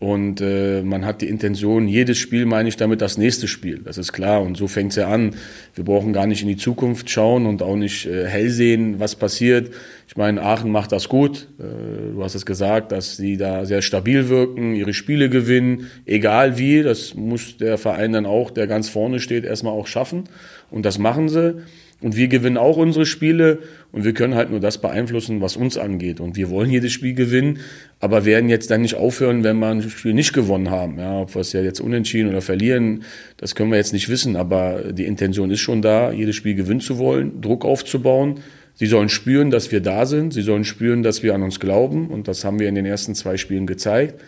[0.00, 3.80] Und äh, man hat die Intention, jedes Spiel meine ich damit das nächste Spiel.
[3.84, 4.42] Das ist klar.
[4.42, 5.36] Und so fängt es ja an.
[5.74, 9.14] Wir brauchen gar nicht in die Zukunft schauen und auch nicht äh, hell sehen, was
[9.14, 9.72] passiert.
[10.08, 11.48] Ich meine, Aachen macht das gut.
[11.58, 16.58] Äh, du hast es gesagt, dass sie da sehr stabil wirken, ihre Spiele gewinnen, egal
[16.58, 16.82] wie.
[16.82, 20.24] Das muss der Verein dann auch, der ganz vorne steht, erstmal auch schaffen.
[20.70, 21.62] Und das machen sie.
[22.00, 23.60] Und wir gewinnen auch unsere Spiele
[23.92, 26.20] und wir können halt nur das beeinflussen, was uns angeht.
[26.20, 27.60] Und wir wollen jedes Spiel gewinnen,
[28.00, 30.98] aber werden jetzt dann nicht aufhören, wenn wir ein Spiel nicht gewonnen haben.
[30.98, 33.04] Ja, ob wir es ja jetzt unentschieden oder verlieren,
[33.36, 34.36] das können wir jetzt nicht wissen.
[34.36, 38.40] Aber die Intention ist schon da, jedes Spiel gewinnen zu wollen, Druck aufzubauen.
[38.74, 40.34] Sie sollen spüren, dass wir da sind.
[40.34, 42.08] Sie sollen spüren, dass wir an uns glauben.
[42.08, 44.20] Und das haben wir in den ersten zwei Spielen gezeigt.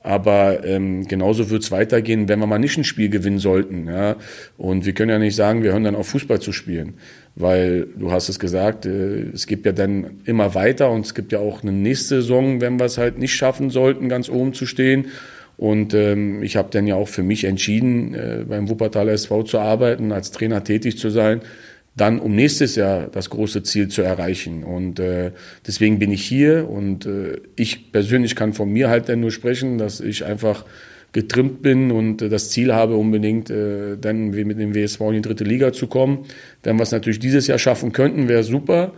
[0.00, 3.88] Aber ähm, genauso wird es weitergehen, wenn wir mal nicht ein Spiel gewinnen sollten.
[3.88, 4.16] Ja?
[4.56, 6.94] Und wir können ja nicht sagen, wir hören dann auf Fußball zu spielen.
[7.34, 11.32] Weil du hast es gesagt, äh, es gibt ja dann immer weiter und es gibt
[11.32, 14.66] ja auch eine nächste Saison, wenn wir es halt nicht schaffen sollten, ganz oben zu
[14.66, 15.06] stehen.
[15.56, 19.58] Und ähm, ich habe dann ja auch für mich entschieden, äh, beim Wuppertaler SV zu
[19.58, 21.40] arbeiten, als Trainer tätig zu sein
[22.00, 24.64] dann um nächstes Jahr das große Ziel zu erreichen.
[24.64, 25.32] Und äh,
[25.66, 29.78] deswegen bin ich hier und äh, ich persönlich kann von mir halt dann nur sprechen,
[29.78, 30.64] dass ich einfach
[31.12, 35.22] getrimmt bin und äh, das Ziel habe, unbedingt äh, dann mit dem WSV in die
[35.22, 36.24] dritte Liga zu kommen.
[36.62, 38.92] Wenn wir es natürlich dieses Jahr schaffen könnten, wäre super.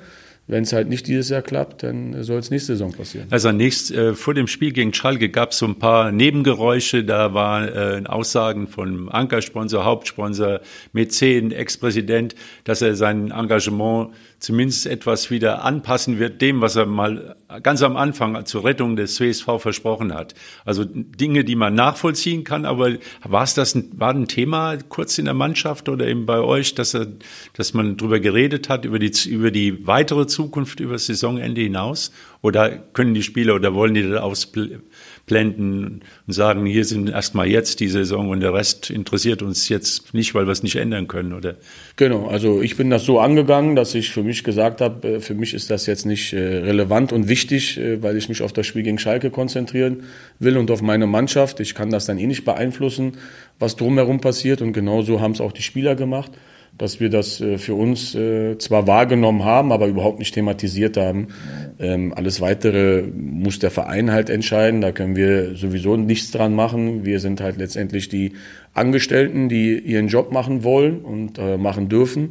[0.50, 3.28] Wenn es halt nicht dieses Jahr klappt, dann soll es nächste Saison passieren.
[3.30, 7.04] Also nächst, äh, vor dem Spiel gegen Schalke gab es so ein paar Nebengeräusche.
[7.04, 7.68] Da waren
[8.04, 10.60] äh, Aussagen von Ankersponsor, Hauptsponsor,
[10.92, 12.34] Mäzen, Ex-Präsident,
[12.64, 14.10] dass er sein Engagement
[14.40, 19.20] zumindest etwas wieder anpassen wird dem, was er mal ganz am Anfang zur Rettung des
[19.20, 20.34] WSV versprochen hat.
[20.64, 25.26] Also Dinge, die man nachvollziehen kann, aber war es das war ein Thema kurz in
[25.26, 27.06] der Mannschaft oder eben bei euch, dass er,
[27.54, 32.10] dass man darüber geredet hat über die über die weitere Zukunft über das Saisonende hinaus
[32.42, 37.80] Oder können die Spieler oder wollen die das ausblenden und sagen, hier sind erstmal jetzt
[37.80, 41.34] die Saison und der Rest interessiert uns jetzt nicht, weil wir es nicht ändern können,
[41.34, 41.56] oder?
[41.96, 45.34] Genau, also ich bin das so angegangen, dass ich für mich gesagt habe, äh, für
[45.34, 48.66] mich ist das jetzt nicht äh, relevant und wichtig, äh, weil ich mich auf das
[48.66, 50.04] Spiel gegen Schalke konzentrieren
[50.38, 51.60] will und auf meine Mannschaft.
[51.60, 53.18] Ich kann das dann eh nicht beeinflussen,
[53.58, 56.32] was drumherum passiert und genauso haben es auch die Spieler gemacht
[56.76, 61.28] dass wir das äh, für uns äh, zwar wahrgenommen haben, aber überhaupt nicht thematisiert haben.
[61.78, 64.80] Ähm, alles Weitere muss der Verein halt entscheiden.
[64.80, 67.04] Da können wir sowieso nichts dran machen.
[67.04, 68.32] Wir sind halt letztendlich die
[68.74, 72.30] Angestellten, die ihren Job machen wollen und äh, machen dürfen.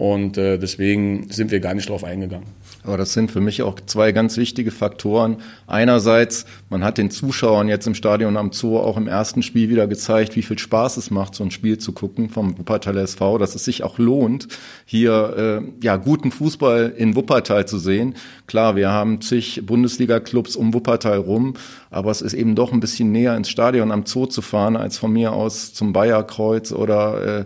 [0.00, 2.46] Und deswegen sind wir gar nicht drauf eingegangen.
[2.84, 5.36] Aber das sind für mich auch zwei ganz wichtige Faktoren.
[5.66, 9.86] Einerseits, man hat den Zuschauern jetzt im Stadion am Zoo auch im ersten Spiel wieder
[9.86, 13.54] gezeigt, wie viel Spaß es macht, so ein Spiel zu gucken vom Wuppertal SV, dass
[13.54, 14.48] es sich auch lohnt,
[14.86, 18.14] hier äh, ja guten Fußball in Wuppertal zu sehen.
[18.46, 21.52] Klar, wir haben zig Bundesliga-Clubs um Wuppertal rum,
[21.90, 24.96] aber es ist eben doch ein bisschen näher ins Stadion am Zoo zu fahren, als
[24.96, 27.44] von mir aus zum Bayerkreuz oder, äh,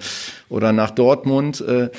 [0.48, 1.60] oder nach Dortmund.
[1.60, 1.90] Äh,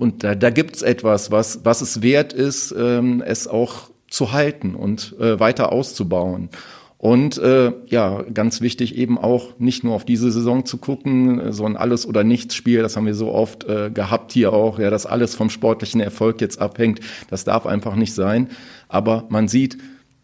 [0.00, 4.32] und da, da gibt es etwas, was, was es wert ist, ähm, es auch zu
[4.32, 6.48] halten und äh, weiter auszubauen.
[6.96, 11.66] Und äh, ja, ganz wichtig eben auch nicht nur auf diese Saison zu gucken, so
[11.66, 15.04] ein Alles- oder Nichts-Spiel, das haben wir so oft äh, gehabt hier auch, ja, dass
[15.04, 17.00] alles vom sportlichen Erfolg jetzt abhängt.
[17.28, 18.48] Das darf einfach nicht sein.
[18.88, 19.76] Aber man sieht,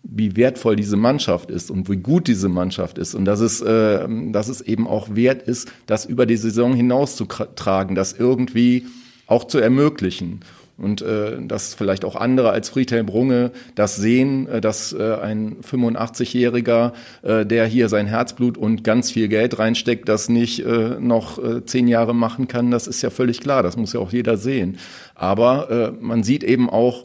[0.02, 4.08] wie wertvoll diese Mannschaft ist und wie gut diese Mannschaft ist und dass es, äh,
[4.32, 8.86] dass es eben auch wert ist, das über die Saison hinaus zu tragen, dass irgendwie
[9.26, 10.40] auch zu ermöglichen.
[10.78, 15.56] Und äh, dass vielleicht auch andere als Friedhelm Brunge das sehen, äh, dass äh, ein
[15.62, 21.42] 85-Jähriger, äh, der hier sein Herzblut und ganz viel Geld reinsteckt, das nicht äh, noch
[21.42, 23.62] äh, zehn Jahre machen kann, das ist ja völlig klar.
[23.62, 24.76] Das muss ja auch jeder sehen.
[25.14, 27.04] Aber äh, man sieht eben auch,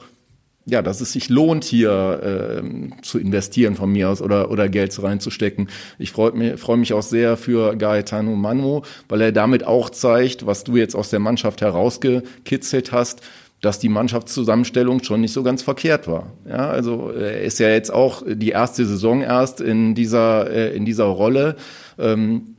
[0.65, 5.01] ja, dass es sich lohnt, hier äh, zu investieren von mir aus oder, oder Geld
[5.01, 5.69] reinzustecken.
[5.97, 10.45] Ich freue mich, freu mich auch sehr für Gaetano Manu, weil er damit auch zeigt,
[10.45, 13.21] was du jetzt aus der Mannschaft herausgekitzelt hast,
[13.61, 16.31] dass die Mannschaftszusammenstellung schon nicht so ganz verkehrt war.
[16.47, 20.85] Ja, also er ist ja jetzt auch die erste Saison erst in dieser, äh, in
[20.85, 21.55] dieser Rolle.
[21.99, 22.55] Ähm,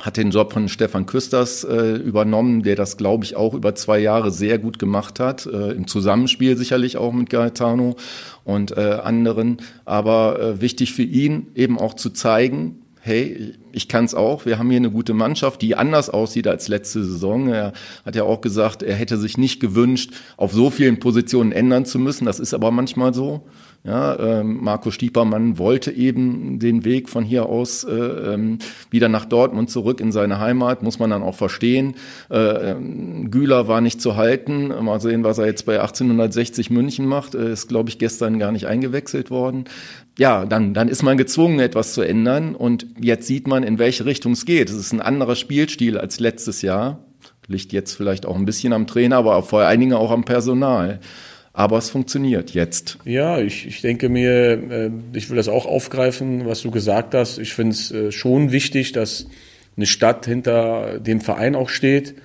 [0.00, 4.00] hat den Job von Stefan Küsters äh, übernommen, der das, glaube ich, auch über zwei
[4.00, 7.96] Jahre sehr gut gemacht hat, äh, im Zusammenspiel sicherlich auch mit Gaetano
[8.42, 9.58] und äh, anderen.
[9.84, 14.46] Aber äh, wichtig für ihn eben auch zu zeigen, hey, ich kann es auch.
[14.46, 17.48] Wir haben hier eine gute Mannschaft, die anders aussieht als letzte Saison.
[17.48, 17.72] Er
[18.04, 21.98] hat ja auch gesagt, er hätte sich nicht gewünscht, auf so vielen Positionen ändern zu
[21.98, 22.24] müssen.
[22.24, 23.46] Das ist aber manchmal so.
[23.86, 28.56] Ja, ähm, Marco Stiepermann wollte eben den Weg von hier aus äh, ähm,
[28.90, 31.94] wieder nach Dortmund zurück in seine Heimat, muss man dann auch verstehen.
[32.30, 34.68] Äh, ähm, Güler war nicht zu halten.
[34.68, 37.34] Mal sehen, was er jetzt bei 1860 München macht.
[37.34, 39.64] Äh, ist, glaube ich, gestern gar nicht eingewechselt worden.
[40.18, 42.54] Ja, dann, dann ist man gezwungen, etwas zu ändern.
[42.54, 44.70] Und jetzt sieht man, in welche Richtung es geht.
[44.70, 47.00] Es ist ein anderer Spielstil als letztes Jahr.
[47.48, 51.00] Liegt jetzt vielleicht auch ein bisschen am Trainer, aber vor allen Dingen auch am Personal
[51.56, 52.98] aber es funktioniert jetzt.
[53.04, 54.30] Ja, ich, ich denke mir,
[54.70, 57.38] äh, ich will das auch aufgreifen, was du gesagt hast.
[57.38, 59.28] Ich finde es äh, schon wichtig, dass
[59.76, 62.16] eine Stadt hinter dem Verein auch steht.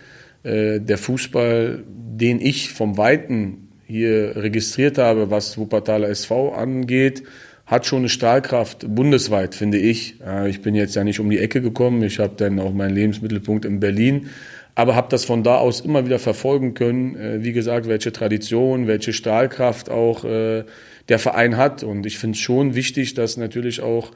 [0.41, 7.23] Äh, der Fußball, den ich vom Weiten hier registriert habe, was Wuppertaler SV angeht,
[7.67, 10.15] hat schon eine Strahlkraft bundesweit, finde ich.
[10.47, 12.01] Ich bin jetzt ja nicht um die Ecke gekommen.
[12.01, 14.29] Ich habe dann auch meinen Lebensmittelpunkt in Berlin
[14.75, 17.15] aber habe das von da aus immer wieder verfolgen können.
[17.15, 20.63] Äh, wie gesagt, welche Tradition, welche Stahlkraft auch äh,
[21.09, 21.83] der Verein hat.
[21.83, 24.11] Und ich finde es schon wichtig, dass natürlich auch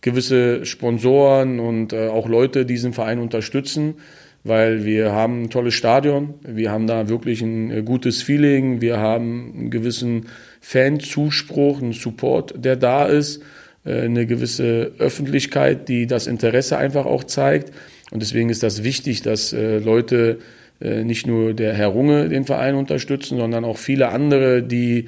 [0.00, 3.94] gewisse Sponsoren und äh, auch Leute diesen Verein unterstützen,
[4.42, 9.54] weil wir haben ein tolles Stadion, wir haben da wirklich ein gutes Feeling, wir haben
[9.56, 10.26] einen gewissen
[10.60, 13.42] Fanzuspruch, einen Support, der da ist,
[13.86, 17.72] eine gewisse Öffentlichkeit, die das Interesse einfach auch zeigt.
[18.14, 20.38] Und deswegen ist das wichtig, dass äh, Leute
[20.80, 25.06] äh, nicht nur der Herr Runge den Verein unterstützen, sondern auch viele andere, die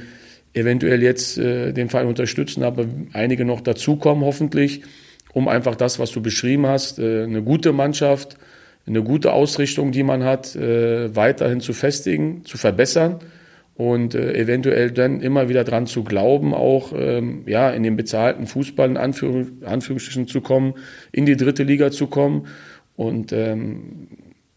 [0.55, 4.83] eventuell jetzt äh, den Verein unterstützen, aber einige noch dazukommen hoffentlich,
[5.33, 8.37] um einfach das, was du beschrieben hast, äh, eine gute Mannschaft,
[8.89, 13.21] eine gute Ausrichtung, die man hat, äh, weiterhin zu festigen, zu verbessern
[13.77, 18.49] und äh, eventuell dann immer wieder dran zu glauben, auch ähm, ja in den bezahlten
[18.49, 20.75] Fußball in Anführungs Anführungsstrichen zu kommen,
[21.13, 22.49] in die dritte Liga zu kommen
[22.97, 24.09] und ähm,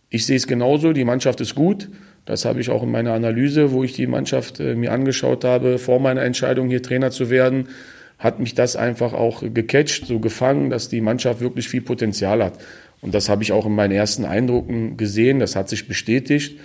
[0.10, 1.90] ich sehe es genauso, die Mannschaft ist gut.
[2.26, 5.78] Das habe ich auch in meiner Analyse, wo ich die Mannschaft äh, mir angeschaut habe,
[5.78, 7.70] vor meiner Entscheidung hier Trainer zu werden,
[8.18, 12.60] hat mich das einfach auch gecatcht, so gefangen, dass die Mannschaft wirklich viel Potenzial hat.
[13.02, 16.60] Und das habe ich auch in meinen ersten Eindrücken gesehen, das hat sich bestätigt.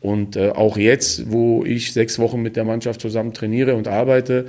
[0.00, 4.46] Und äh, auch jetzt, wo ich sechs Wochen mit der Mannschaft zusammen trainiere und arbeite,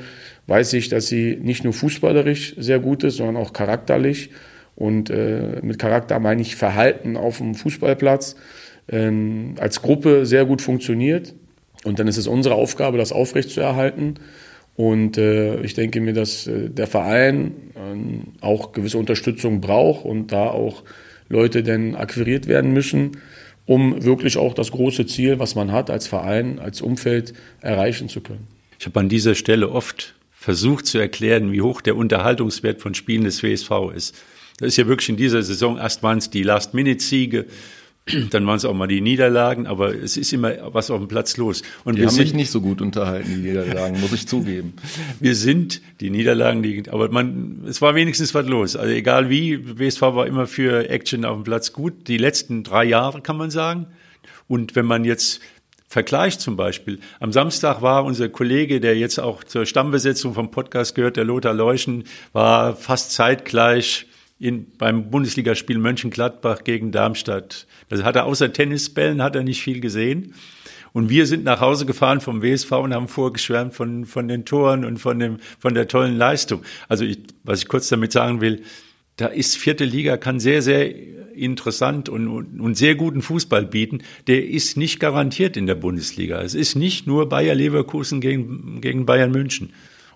[0.47, 4.29] weiß ich, dass sie nicht nur fußballerisch sehr gut ist, sondern auch charakterlich.
[4.75, 8.35] Und äh, mit Charakter meine ich Verhalten auf dem Fußballplatz
[8.89, 11.33] ähm, als Gruppe sehr gut funktioniert.
[11.83, 14.15] Und dann ist es unsere Aufgabe, das aufrechtzuerhalten.
[14.75, 20.31] Und äh, ich denke mir, dass äh, der Verein äh, auch gewisse Unterstützung braucht und
[20.31, 20.83] da auch
[21.29, 23.17] Leute dann akquiriert werden müssen,
[23.65, 28.21] um wirklich auch das große Ziel, was man hat als Verein, als Umfeld erreichen zu
[28.21, 28.47] können.
[28.79, 33.23] Ich habe an dieser Stelle oft versucht zu erklären, wie hoch der Unterhaltungswert von Spielen
[33.23, 34.15] des WSV ist.
[34.61, 37.47] Das ist ja wirklich in dieser Saison, erst waren es die Last-Minute-Siege,
[38.29, 41.35] dann waren es auch mal die Niederlagen, aber es ist immer was auf dem Platz
[41.37, 41.63] los.
[41.83, 44.73] Und die wir haben sind, mich nicht so gut unterhalten, die Niederlagen, muss ich zugeben.
[45.19, 48.75] Wir sind die Niederlagen, die, aber man, es war wenigstens was los.
[48.75, 52.07] Also egal wie, WSV war immer für Action auf dem Platz gut.
[52.07, 53.87] Die letzten drei Jahre kann man sagen.
[54.47, 55.41] Und wenn man jetzt
[55.87, 60.95] vergleicht zum Beispiel, am Samstag war unser Kollege, der jetzt auch zur Stammbesetzung vom Podcast
[60.95, 64.07] gehört, der Lothar Leuschen, war fast zeitgleich
[64.41, 67.67] in, beim Bundesligaspiel Mönchengladbach gegen Darmstadt.
[67.89, 70.33] Das hat er außer Tennisbällen hat er nicht viel gesehen.
[70.93, 74.83] Und wir sind nach Hause gefahren vom WSV und haben vorgeschwärmt von, von den Toren
[74.83, 76.63] und von, dem, von der tollen Leistung.
[76.89, 78.63] Also ich, was ich kurz damit sagen will,
[79.15, 80.91] da ist vierte Liga, kann sehr, sehr
[81.35, 83.99] interessant und, und, und sehr guten Fußball bieten.
[84.25, 86.41] Der ist nicht garantiert in der Bundesliga.
[86.41, 89.71] Es ist nicht nur Bayer Leverkusen gegen, gegen Bayern München.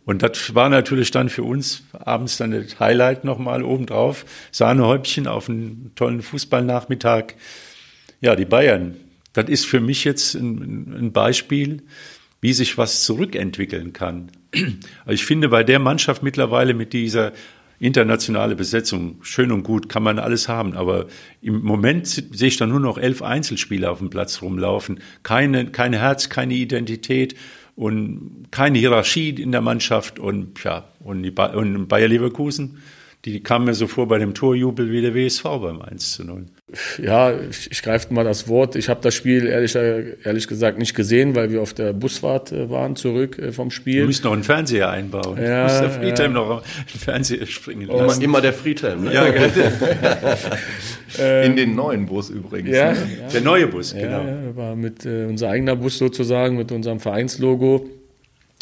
[0.05, 4.25] Und das war natürlich dann für uns abends dann das Highlight nochmal obendrauf.
[4.51, 7.33] Sahnehäubchen auf einen tollen Fußballnachmittag.
[8.21, 8.95] Ja, die Bayern.
[9.33, 11.81] Das ist für mich jetzt ein, ein Beispiel,
[12.39, 14.31] wie sich was zurückentwickeln kann.
[15.07, 17.33] Ich finde bei der Mannschaft mittlerweile mit dieser
[17.79, 21.07] internationale Besetzung, schön und gut, kann man alles haben, aber
[21.41, 25.01] im Moment sehe ich da nur noch elf Einzelspieler auf dem Platz rumlaufen.
[25.23, 27.35] Keine, kein Herz, keine Identität
[27.75, 32.81] und keine Hierarchie in der Mannschaft und ja, und, die ba und Bayer Leverkusen,
[33.25, 36.45] die kam mir so vor bei dem Torjubel wie der WSV beim 1 zu 0.
[37.01, 38.75] Ja, ich, ich greife mal das Wort.
[38.75, 42.69] Ich habe das Spiel ehrlich, ehrlich gesagt nicht gesehen, weil wir auf der Busfahrt äh,
[42.69, 44.01] waren zurück äh, vom Spiel.
[44.01, 45.41] Du müsst noch einen Fernseher einbauen.
[45.41, 46.39] Ja, muss der Friedhelm ja.
[46.39, 48.21] noch einen Fernseher springen lassen.
[48.21, 49.05] Immer der Friedhelm.
[49.05, 49.13] Ne?
[49.13, 49.25] Ja,
[51.43, 52.75] In den neuen Bus übrigens.
[52.75, 52.97] Ja, ne?
[53.21, 53.27] ja.
[53.29, 54.23] Der neue Bus, genau.
[54.23, 57.89] Ja, war mit äh, unser eigener Bus sozusagen, mit unserem Vereinslogo.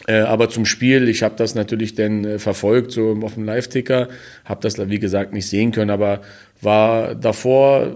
[0.07, 4.09] Äh, aber zum Spiel, ich habe das natürlich dann äh, verfolgt, so auf dem Live-Ticker,
[4.43, 6.21] habe das wie gesagt nicht sehen können, aber
[6.61, 7.93] war davor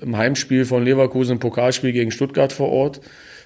[0.00, 3.00] im Heimspiel von Leverkusen, im Pokalspiel gegen Stuttgart vor Ort,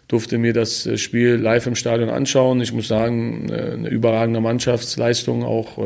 [0.06, 2.60] durfte mir das äh, Spiel live im Stadion anschauen.
[2.60, 5.78] Ich muss sagen, eine überragende Mannschaftsleistung auch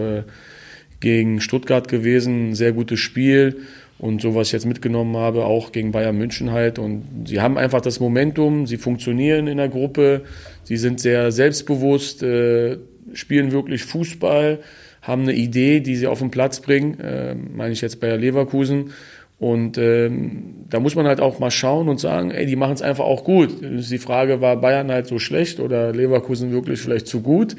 [1.01, 3.63] gegen Stuttgart gewesen, sehr gutes Spiel
[3.99, 6.79] und so was ich jetzt mitgenommen habe, auch gegen Bayern München halt.
[6.79, 10.23] Und sie haben einfach das Momentum, sie funktionieren in der Gruppe,
[10.63, 12.79] sie sind sehr selbstbewusst, äh,
[13.13, 14.61] spielen wirklich Fußball,
[15.03, 18.93] haben eine Idee, die sie auf den Platz bringen, äh, meine ich jetzt bei Leverkusen.
[19.41, 22.83] Und ähm, da muss man halt auch mal schauen und sagen, ey, die machen es
[22.83, 23.51] einfach auch gut.
[23.63, 27.55] Die Frage, war Bayern halt so schlecht oder Leverkusen wirklich vielleicht zu gut?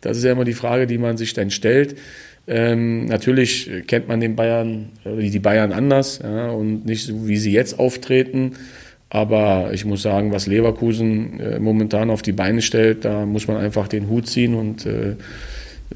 [0.00, 1.96] Das ist ja immer die Frage, die man sich dann stellt.
[2.52, 7.52] Ähm, natürlich kennt man den Bayern, die Bayern anders ja, und nicht so, wie sie
[7.52, 8.56] jetzt auftreten.
[9.08, 13.56] Aber ich muss sagen, was Leverkusen äh, momentan auf die Beine stellt, da muss man
[13.56, 15.14] einfach den Hut ziehen und äh,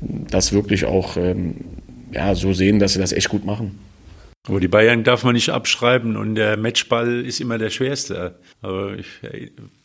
[0.01, 1.57] das wirklich auch ähm,
[2.13, 3.77] ja, so sehen, dass sie das echt gut machen.
[4.47, 8.37] Aber die Bayern darf man nicht abschreiben und der Matchball ist immer der schwerste.
[8.63, 9.07] Aber ich,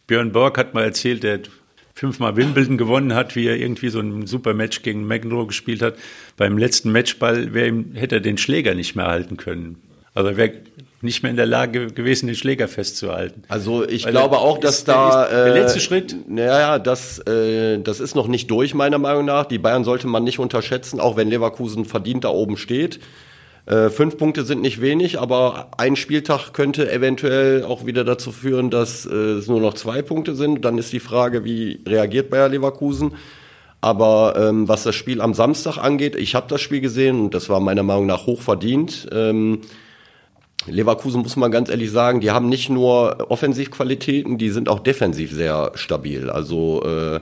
[0.05, 1.39] Björn Borg hat mal erzählt, der
[2.00, 5.95] fünfmal Wimbledon gewonnen hat, wie er irgendwie so ein super Match gegen McEnroe gespielt hat.
[6.38, 9.76] Beim letzten Matchball ihm, hätte er den Schläger nicht mehr halten können.
[10.14, 10.52] Also er wäre
[11.02, 13.43] nicht mehr in der Lage gewesen, den Schläger festzuhalten.
[13.50, 16.16] Also ich Weil glaube auch, dass da der, der letzte äh, Schritt.
[16.28, 19.45] Naja, das äh, das ist noch nicht durch meiner Meinung nach.
[19.45, 23.00] Die Bayern sollte man nicht unterschätzen, auch wenn Leverkusen verdient da oben steht.
[23.70, 28.72] Äh, fünf Punkte sind nicht wenig, aber ein Spieltag könnte eventuell auch wieder dazu führen,
[28.72, 30.65] dass äh, es nur noch zwei Punkte sind.
[30.65, 33.13] Dann ist die Frage, wie reagiert Bayer Leverkusen?
[33.80, 37.47] Aber ähm, was das Spiel am Samstag angeht, ich habe das Spiel gesehen und das
[37.47, 39.07] war meiner Meinung nach hoch verdient.
[39.11, 39.61] Ähm,
[40.65, 45.32] Leverkusen muss man ganz ehrlich sagen, die haben nicht nur Offensivqualitäten, die sind auch defensiv
[45.32, 46.32] sehr stabil.
[46.32, 47.20] Also äh,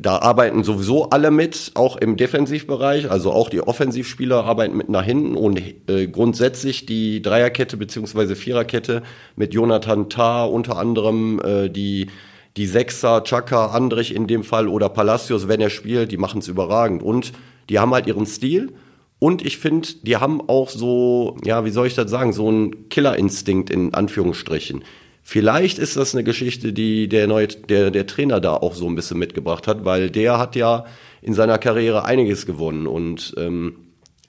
[0.00, 3.10] da arbeiten sowieso alle mit, auch im Defensivbereich.
[3.10, 9.02] Also auch die Offensivspieler arbeiten mit nach hinten und äh, grundsätzlich die Dreierkette beziehungsweise Viererkette
[9.36, 12.08] mit Jonathan Tah unter anderem äh, die
[12.56, 16.48] die Sechser, Chaka, Andrich in dem Fall oder Palacios, wenn er spielt, die machen es
[16.48, 17.02] überragend.
[17.02, 17.32] Und
[17.70, 18.72] die haben halt ihren Stil.
[19.18, 22.88] Und ich finde, die haben auch so, ja, wie soll ich das sagen, so einen
[22.88, 24.84] Killerinstinkt in Anführungsstrichen
[25.22, 28.96] Vielleicht ist das eine Geschichte, die der neue, der, der Trainer da auch so ein
[28.96, 30.84] bisschen mitgebracht hat, weil der hat ja
[31.22, 33.76] in seiner Karriere einiges gewonnen und ähm,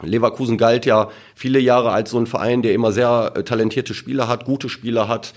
[0.01, 4.27] Leverkusen galt ja viele Jahre als so ein Verein, der immer sehr äh, talentierte Spieler
[4.27, 5.33] hat, gute Spieler hat,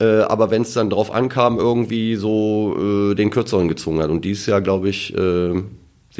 [0.00, 4.10] äh, aber wenn es dann drauf ankam, irgendwie so äh, den Kürzeren gezogen hat.
[4.10, 5.62] Und dieses Jahr, glaube ich, äh,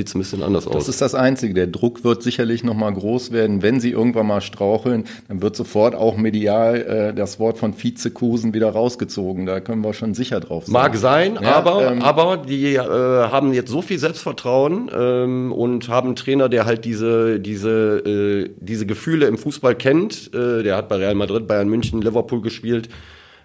[0.01, 0.73] sieht es ein bisschen anders aus.
[0.73, 1.53] Das ist das Einzige.
[1.53, 3.61] Der Druck wird sicherlich nochmal groß werden.
[3.61, 8.55] Wenn sie irgendwann mal straucheln, dann wird sofort auch medial äh, das Wort von Vizekusen
[8.55, 9.45] wieder rausgezogen.
[9.45, 10.73] Da können wir schon sicher drauf sein.
[10.73, 15.89] Mag sein, ja, aber, ähm, aber die äh, haben jetzt so viel Selbstvertrauen ähm, und
[15.89, 20.33] haben einen Trainer, der halt diese, diese, äh, diese Gefühle im Fußball kennt.
[20.35, 22.89] Äh, der hat bei Real Madrid, Bayern München, Liverpool gespielt.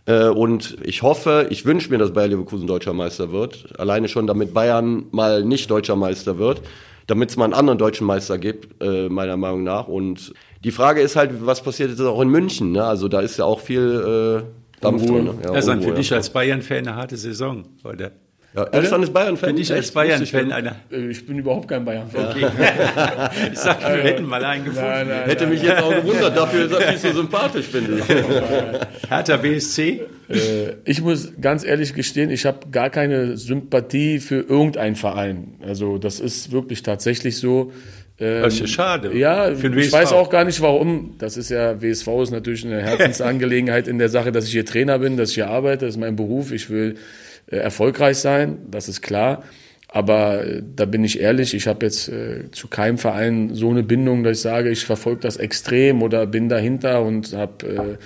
[0.06, 3.80] Äh, und ich hoffe, ich wünsche mir, dass Bayer Leverkusen deutscher Meister wird.
[3.80, 6.62] Alleine schon, damit Bayern mal nicht deutscher Meister wird.
[7.08, 9.88] Damit es mal einen anderen deutschen Meister gibt, äh, meiner Meinung nach.
[9.88, 10.34] Und
[10.64, 12.72] die Frage ist halt, was passiert jetzt auch in München?
[12.72, 12.84] Ne?
[12.84, 15.26] Also da ist ja auch viel äh, Dampf drin.
[15.26, 15.36] Ne?
[15.44, 18.12] Ja, das ist für dich als Bayern-Fan eine harte Saison heute.
[18.56, 19.54] Ja, Elstern ist Bayern-Fan.
[19.54, 20.78] Bin ich als Bayern-Fan einer.
[20.90, 22.28] Äh, ich bin überhaupt kein Bayern-Fan.
[22.30, 22.46] Okay.
[23.52, 24.88] ich sag, wir hätten mal einen gefunden.
[24.88, 28.02] Nein, nein, Hätte nein, mich jetzt auch gewundert, dafür, dass ich so sympathisch finde.
[29.10, 30.02] Hertha BSC?
[30.30, 30.38] Äh,
[30.86, 35.56] ich muss ganz ehrlich gestehen, ich habe gar keine Sympathie für irgendeinen Verein.
[35.62, 37.74] Also das ist wirklich tatsächlich so.
[38.18, 39.18] Ähm, das ist ja schade.
[39.18, 41.16] Ja, ich weiß auch gar nicht warum.
[41.20, 45.00] Das ist ja, WSV ist natürlich eine Herzensangelegenheit in der Sache, dass ich hier Trainer
[45.00, 46.54] bin, dass ich hier arbeite, das ist mein Beruf.
[46.54, 49.44] Ich will äh, erfolgreich sein, das ist klar.
[49.88, 53.84] Aber äh, da bin ich ehrlich, ich habe jetzt äh, zu keinem Verein so eine
[53.84, 57.98] Bindung, dass ich sage, ich verfolge das extrem oder bin dahinter und habe äh,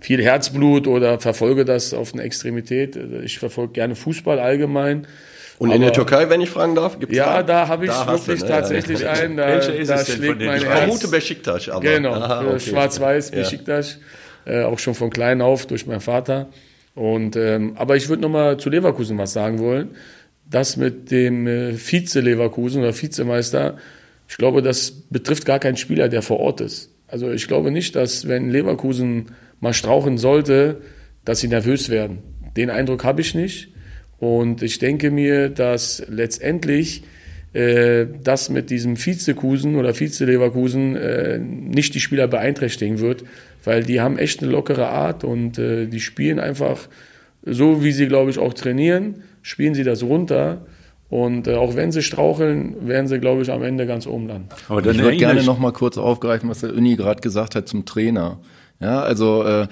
[0.00, 2.96] viel Herzblut oder verfolge das auf eine Extremität.
[3.24, 5.06] Ich verfolge gerne Fußball allgemein.
[5.58, 8.40] Und in der Türkei, wenn ich fragen darf, gibt's Ja, da, da habe ich wirklich
[8.40, 8.50] du, ne?
[8.52, 9.12] tatsächlich ja.
[9.12, 9.36] einen.
[9.36, 10.78] Da, da schlägt mein ich Herz.
[10.78, 11.80] vermute Besiktas, aber.
[11.80, 12.60] Genau, okay.
[12.60, 13.98] schwarz-weiß Besiktas.
[14.46, 14.52] Ja.
[14.52, 16.48] Äh, auch schon von klein auf durch meinen Vater.
[16.94, 19.90] Und, ähm, aber ich würde noch mal zu Leverkusen was sagen wollen.
[20.48, 23.78] Das mit dem äh, Vize-Leverkusen oder Vizemeister,
[24.28, 26.90] ich glaube, das betrifft gar keinen Spieler, der vor Ort ist.
[27.08, 30.80] Also ich glaube nicht, dass wenn Leverkusen mal strauchen sollte,
[31.24, 32.18] dass sie nervös werden.
[32.56, 33.72] Den Eindruck habe ich nicht.
[34.18, 37.02] Und ich denke mir, dass letztendlich
[37.54, 43.24] äh, das mit diesem Vizekusen oder Vize-Leverkusen äh, nicht die Spieler beeinträchtigen wird,
[43.64, 46.88] weil die haben echt eine lockere Art und äh, die spielen einfach
[47.46, 50.66] so, wie sie, glaube ich, auch trainieren, spielen sie das runter.
[51.10, 54.48] Und äh, auch wenn sie straucheln, werden sie, glaube ich, am Ende ganz oben landen.
[54.68, 57.68] Aber dann ich würde gerne noch mal kurz aufgreifen, was der Uni gerade gesagt hat
[57.68, 58.40] zum Trainer.
[58.80, 59.68] Ja, also äh,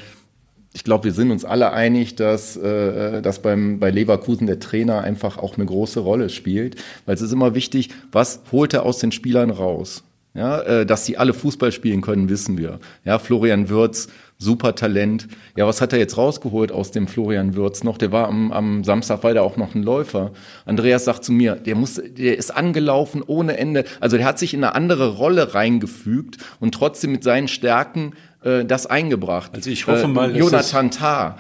[0.74, 5.02] ich glaube, wir sind uns alle einig, dass, äh, dass beim, bei Leverkusen der Trainer
[5.02, 8.98] einfach auch eine große Rolle spielt, weil es ist immer wichtig, was holt er aus
[8.98, 10.04] den Spielern raus?
[10.34, 12.78] Ja, äh, dass sie alle Fußball spielen können, wissen wir.
[13.04, 14.08] Ja, Florian Würz,
[14.38, 15.28] super Talent.
[15.56, 17.98] Ja, was hat er jetzt rausgeholt aus dem Florian Würz noch?
[17.98, 20.32] Der war am, am Samstag war der auch noch ein Läufer.
[20.64, 23.84] Andreas sagt zu mir, der muss, der ist angelaufen ohne Ende.
[24.00, 28.14] Also der hat sich in eine andere Rolle reingefügt und trotzdem mit seinen Stärken
[28.45, 29.53] äh, das eingebracht.
[29.55, 31.38] Also ich hoffe mal, äh, Jonathan Tah.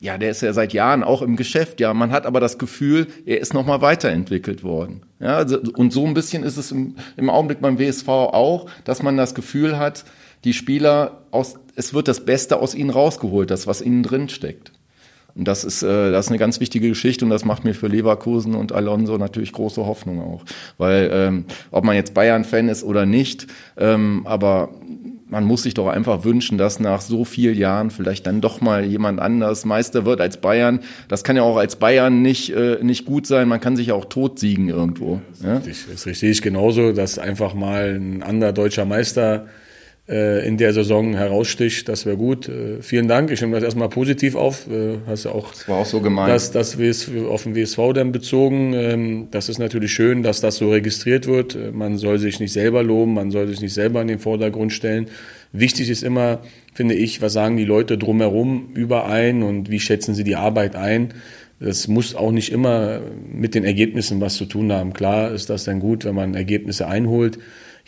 [0.00, 1.80] Ja, der ist ja seit Jahren auch im Geschäft.
[1.80, 5.02] Ja, man hat aber das Gefühl, er ist nochmal weiterentwickelt worden.
[5.18, 9.02] Ja, also, und so ein bisschen ist es im, im Augenblick beim WSV auch, dass
[9.02, 10.04] man das Gefühl hat,
[10.44, 14.72] die Spieler aus, es wird das Beste aus ihnen rausgeholt, das was ihnen drin steckt.
[15.34, 17.86] Und das ist, äh, das ist eine ganz wichtige Geschichte und das macht mir für
[17.86, 20.44] Leverkusen und Alonso natürlich große Hoffnung auch.
[20.78, 24.70] Weil ähm, ob man jetzt Bayern-Fan ist oder nicht, ähm, aber
[25.30, 28.84] man muss sich doch einfach wünschen, dass nach so vielen Jahren vielleicht dann doch mal
[28.84, 30.80] jemand anders Meister wird als Bayern.
[31.08, 33.48] Das kann ja auch als Bayern nicht, äh, nicht gut sein.
[33.48, 35.20] Man kann sich ja auch totsiegen irgendwo.
[35.30, 35.56] Das ist, ja?
[35.56, 39.46] richtig, das ist richtig genauso, dass einfach mal ein anderer deutscher Meister
[40.08, 41.86] in der Saison heraussticht.
[41.86, 42.48] Das wäre gut.
[42.48, 43.30] Äh, vielen Dank.
[43.30, 44.66] Ich nehme das erstmal positiv auf.
[44.66, 46.30] Äh, hast auch, das war auch so gemeint.
[46.30, 48.72] Das, das WS, auf den WSV dann bezogen.
[48.72, 51.54] Ähm, das ist natürlich schön, dass das so registriert wird.
[51.54, 54.72] Äh, man soll sich nicht selber loben, man soll sich nicht selber in den Vordergrund
[54.72, 55.08] stellen.
[55.52, 56.40] Wichtig ist immer,
[56.72, 61.12] finde ich, was sagen die Leute drumherum überein und wie schätzen sie die Arbeit ein.
[61.60, 63.00] Das muss auch nicht immer
[63.30, 64.94] mit den Ergebnissen was zu tun haben.
[64.94, 67.38] Klar ist das dann gut, wenn man Ergebnisse einholt.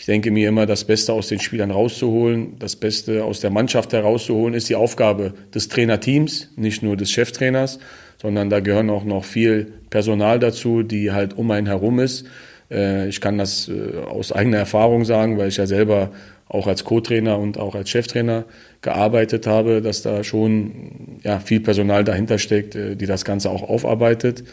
[0.01, 3.93] Ich denke mir immer, das Beste aus den Spielern rauszuholen, das Beste aus der Mannschaft
[3.93, 7.79] herauszuholen, ist die Aufgabe des Trainerteams, nicht nur des Cheftrainers,
[8.17, 12.25] sondern da gehören auch noch viel Personal dazu, die halt um einen herum ist.
[12.71, 16.13] Äh, ich kann das äh, aus eigener Erfahrung sagen, weil ich ja selber
[16.49, 18.47] auch als Co-Trainer und auch als Cheftrainer
[18.81, 23.63] gearbeitet habe, dass da schon ja, viel Personal dahinter steckt, äh, die das Ganze auch
[23.63, 24.45] aufarbeitet.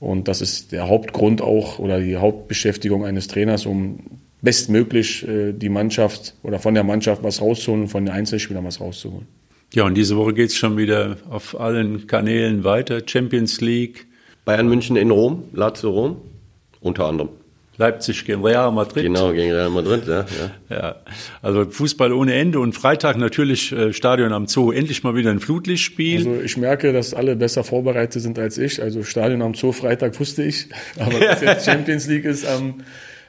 [0.00, 4.00] Und das ist der Hauptgrund auch oder die Hauptbeschäftigung eines Trainers, um
[4.42, 8.80] bestmöglich äh, die Mannschaft oder von der Mannschaft was rauszuholen und von den Einzelspielern was
[8.80, 9.26] rauszuholen.
[9.74, 13.02] Ja, und diese Woche geht es schon wieder auf allen Kanälen weiter.
[13.04, 14.06] Champions League.
[14.44, 16.16] Bayern München in Rom, Lazio Rom,
[16.80, 17.28] unter anderem.
[17.76, 19.04] Leipzig gegen Real Madrid.
[19.04, 20.26] Genau, gegen Real Madrid, ja.
[20.68, 20.96] Ja, ja.
[21.42, 24.72] also Fußball ohne Ende und Freitag natürlich äh, Stadion am Zoo.
[24.72, 26.16] Endlich mal wieder ein Flutlichtspiel.
[26.16, 28.82] Also ich merke, dass alle besser vorbereitet sind als ich.
[28.82, 30.68] Also Stadion am Zoo Freitag wusste ich,
[30.98, 32.82] aber dass jetzt Champions League ist am,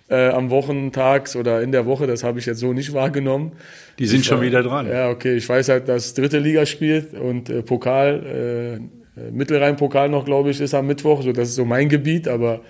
[0.10, 3.54] äh, am Wochentags oder in der Woche, das habe ich jetzt so nicht wahrgenommen.
[4.00, 4.88] Die sind ich schon war, wieder dran.
[4.88, 5.36] Ja, okay.
[5.36, 8.80] Ich weiß halt, dass dritte Liga spielt und äh, Pokal,
[9.18, 11.22] äh, Mittelrhein-Pokal noch, glaube ich, ist am Mittwoch.
[11.22, 12.62] So, das ist so mein Gebiet, aber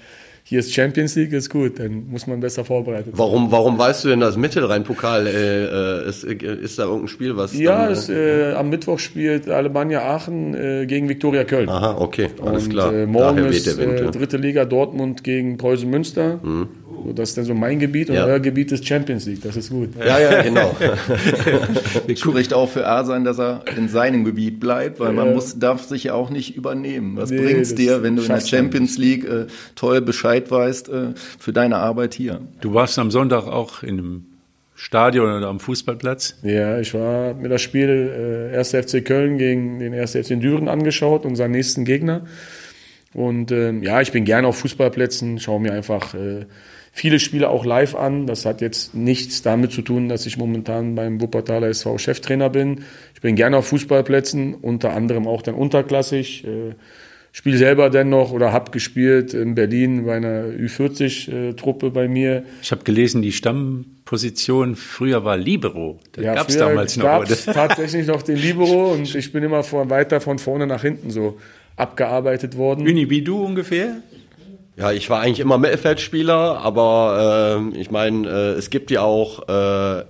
[0.44, 3.20] hier ist Champions League, ist gut, dann muss man besser vorbereitet sein.
[3.20, 7.84] Warum, warum weißt du denn, dass Mittelrhein-Pokal äh, ist, ist da irgendein Spiel, was Ja,
[7.84, 11.70] dann, es, äh, am Mittwoch spielt Alemannia Aachen äh, gegen Viktoria Köln.
[11.70, 12.92] Aha, okay, alles Und, klar.
[12.92, 16.40] Äh, morgen ist äh, dritte Liga Dortmund gegen Preußen Münster.
[16.44, 16.68] So,
[17.16, 18.26] das ist dann so mein Gebiet und Ja.
[18.26, 19.42] euer Gebiet ist Champions League.
[19.42, 19.90] Das ist gut.
[20.00, 20.76] Ja, ja, genau.
[22.16, 25.84] Spricht auch für A sein, dass er in seinem Gebiet bleibt, weil man muss, darf
[25.84, 27.16] sich ja auch nicht übernehmen.
[27.18, 29.46] Was Nee, bringt's dir, wenn du in der Champions League äh,
[29.76, 31.08] toll Bescheid weißt äh,
[31.40, 32.42] für deine Arbeit hier?
[32.62, 34.26] Du warst am Sonntag auch in einem
[34.76, 36.36] Stadion oder am Fußballplatz.
[36.44, 38.70] Ja, ich war mir das Spiel äh, 1.
[38.72, 40.12] FC Köln gegen den 1.
[40.12, 42.22] FC Düren angeschaut, unseren nächsten Gegner.
[43.14, 46.46] Und ähm, ja, ich bin gerne auf Fußballplätzen, schaue mir einfach äh,
[47.00, 48.28] viele Spiele auch live an.
[48.28, 52.84] Das hat jetzt nichts damit zu tun, dass ich momentan beim Wuppertaler SV Cheftrainer bin.
[53.16, 56.44] Ich bin gerne auf Fußballplätzen, unter anderem auch dann unterklassig.
[56.44, 56.74] Äh,
[57.32, 62.44] Spiele selber dennoch oder habe gespielt in Berlin bei einer Ü40-Truppe bei mir.
[62.62, 66.00] Ich habe gelesen, die Stammposition früher war Libero.
[66.14, 67.06] Das Ja, gab's früher damals noch.
[67.06, 67.54] gab's oder?
[67.68, 71.38] tatsächlich noch den Libero und ich bin immer von, weiter von vorne nach hinten so
[71.78, 72.86] abgearbeitet worden.
[72.86, 74.02] Uni, wie du ungefähr?
[74.80, 79.50] Ja, ich war eigentlich immer Mittelfeldspieler, aber äh, ich meine, äh, es gibt ja auch
[79.50, 80.06] äh,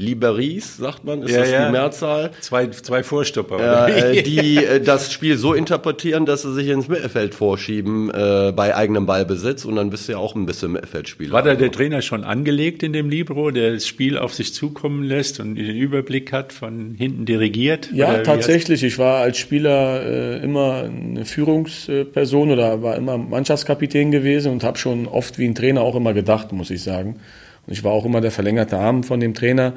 [0.00, 1.66] Liberis, sagt man, ist Ja, das ja.
[1.66, 2.30] die Mehrzahl?
[2.40, 3.58] Zwei, zwei Vorstopper.
[3.60, 4.18] Ja, oder wie?
[4.18, 8.76] äh, die äh, das Spiel so interpretieren, dass sie sich ins Mittelfeld vorschieben äh, bei
[8.76, 11.32] eigenem Ballbesitz und dann bist du ja auch ein bisschen Mittelfeldspieler.
[11.32, 15.02] War da der Trainer schon angelegt in dem Libero, der das Spiel auf sich zukommen
[15.02, 17.90] lässt und den Überblick hat, von hinten dirigiert?
[17.92, 18.84] Ja, Oder tatsächlich.
[18.84, 24.78] Ich war als Spieler äh, immer eine Führungsperson oder war immer Mannschaftskapitän gewesen und habe
[24.78, 27.16] schon oft wie ein Trainer auch immer gedacht, muss ich sagen.
[27.68, 29.74] Und ich war auch immer der verlängerte Arm von dem Trainer.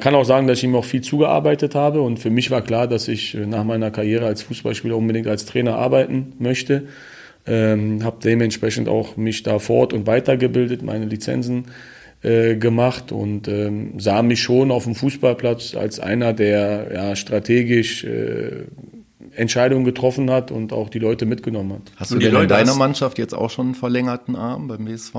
[0.00, 2.88] Kann auch sagen, dass ich ihm auch viel zugearbeitet habe und für mich war klar,
[2.88, 6.88] dass ich äh, nach meiner Karriere als Fußballspieler unbedingt als Trainer arbeiten möchte.
[7.46, 11.66] Ähm, habe dementsprechend auch mich da fort und weitergebildet, meine Lizenzen
[12.22, 18.02] äh, gemacht und ähm, sah mich schon auf dem Fußballplatz als einer, der ja, strategisch
[18.02, 18.64] äh,
[19.36, 21.92] Entscheidungen getroffen hat und auch die Leute mitgenommen hat.
[21.96, 25.14] Hast du denn in deiner Mannschaft jetzt auch schon einen verlängerten Arm beim WSV?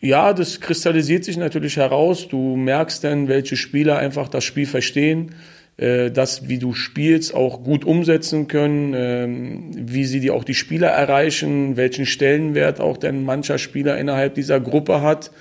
[0.00, 2.26] Ja, das kristallisiert sich natürlich heraus.
[2.28, 5.34] Du merkst dann, welche Spieler einfach das Spiel verstehen,
[5.76, 10.54] äh, das, wie du spielst, auch gut umsetzen können, ähm, wie sie die, auch die
[10.54, 15.32] Spieler erreichen, welchen Stellenwert auch denn mancher Spieler innerhalb dieser Gruppe hat.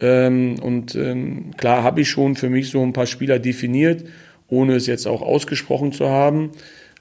[0.00, 4.04] Ähm, und ähm, klar habe ich schon für mich so ein paar Spieler definiert,
[4.48, 6.50] ohne es jetzt auch ausgesprochen zu haben.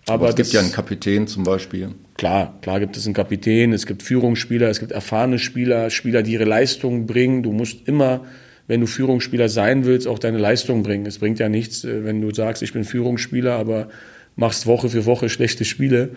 [0.07, 1.89] Aber es gibt das- ja einen Kapitän zum Beispiel.
[2.17, 6.33] Klar, klar gibt es einen Kapitän, es gibt Führungsspieler, es gibt erfahrene Spieler, Spieler, die
[6.33, 7.41] ihre Leistung bringen.
[7.43, 8.25] Du musst immer,
[8.67, 11.05] wenn du Führungsspieler sein willst, auch deine Leistung bringen.
[11.05, 13.89] Es bringt ja nichts, äh, wenn du sagst, ich bin Führungsspieler, aber
[14.35, 16.11] machst Woche für Woche schlechte Spiele,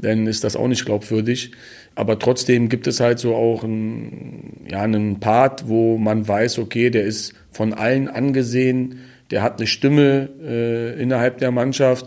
[0.00, 1.52] dann ist das auch nicht glaubwürdig.
[1.94, 6.90] Aber trotzdem gibt es halt so auch einen, ja, einen Part, wo man weiß, okay,
[6.90, 12.06] der ist von allen angesehen, der hat eine Stimme äh, innerhalb der Mannschaft.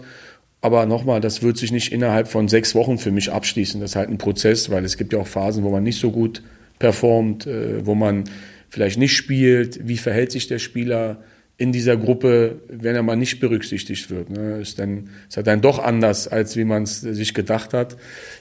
[0.64, 3.82] Aber nochmal, das wird sich nicht innerhalb von sechs Wochen für mich abschließen.
[3.82, 6.10] Das ist halt ein Prozess, weil es gibt ja auch Phasen, wo man nicht so
[6.10, 6.42] gut
[6.80, 8.24] performt, äh, wo man
[8.70, 9.86] vielleicht nicht spielt.
[9.86, 11.22] Wie verhält sich der Spieler
[11.58, 14.30] in dieser Gruppe, wenn er mal nicht berücksichtigt wird?
[14.30, 14.60] Ne?
[14.62, 17.98] Ist, dann, ist halt dann doch anders, als wie man es sich gedacht hat.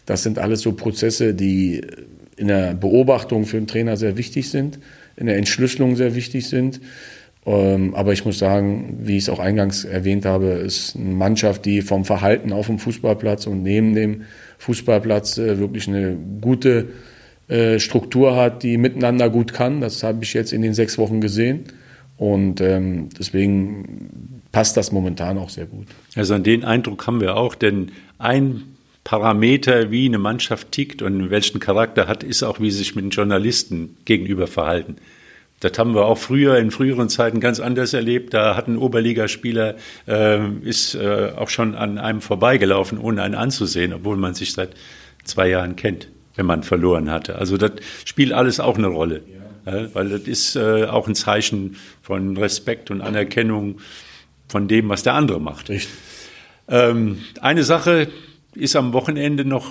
[0.07, 1.81] Das sind alles so Prozesse, die
[2.37, 4.79] in der Beobachtung für den Trainer sehr wichtig sind,
[5.16, 6.81] in der Entschlüsselung sehr wichtig sind.
[7.45, 11.64] Ähm, aber ich muss sagen, wie ich es auch eingangs erwähnt habe, ist eine Mannschaft,
[11.64, 14.22] die vom Verhalten auf dem Fußballplatz und neben dem
[14.59, 16.88] Fußballplatz äh, wirklich eine gute
[17.49, 19.80] äh, Struktur hat, die miteinander gut kann.
[19.80, 21.64] Das habe ich jetzt in den sechs Wochen gesehen.
[22.16, 25.86] Und ähm, deswegen passt das momentan auch sehr gut.
[26.14, 28.62] Also an den Eindruck haben wir auch, denn ein
[29.03, 33.05] Parameter, wie eine Mannschaft tickt und welchen Charakter hat, ist auch, wie sie sich mit
[33.05, 34.97] den Journalisten gegenüber verhalten.
[35.63, 38.35] Das haben wir auch früher, in früheren Zeiten ganz anders erlebt.
[38.35, 39.77] Da hat ein Oberligaspieler,
[40.09, 44.71] äh, ist äh, auch schon an einem vorbeigelaufen, ohne einen anzusehen, obwohl man sich seit
[45.23, 47.37] zwei Jahren kennt, wenn man verloren hatte.
[47.37, 47.73] Also das
[48.05, 49.23] spielt alles auch eine Rolle.
[49.65, 49.95] Ja.
[49.95, 53.79] weil das ist äh, auch ein Zeichen von Respekt und Anerkennung
[54.49, 55.71] von dem, was der andere macht.
[56.69, 58.09] Ähm, eine Sache
[58.57, 59.69] ist am Wochenende noch,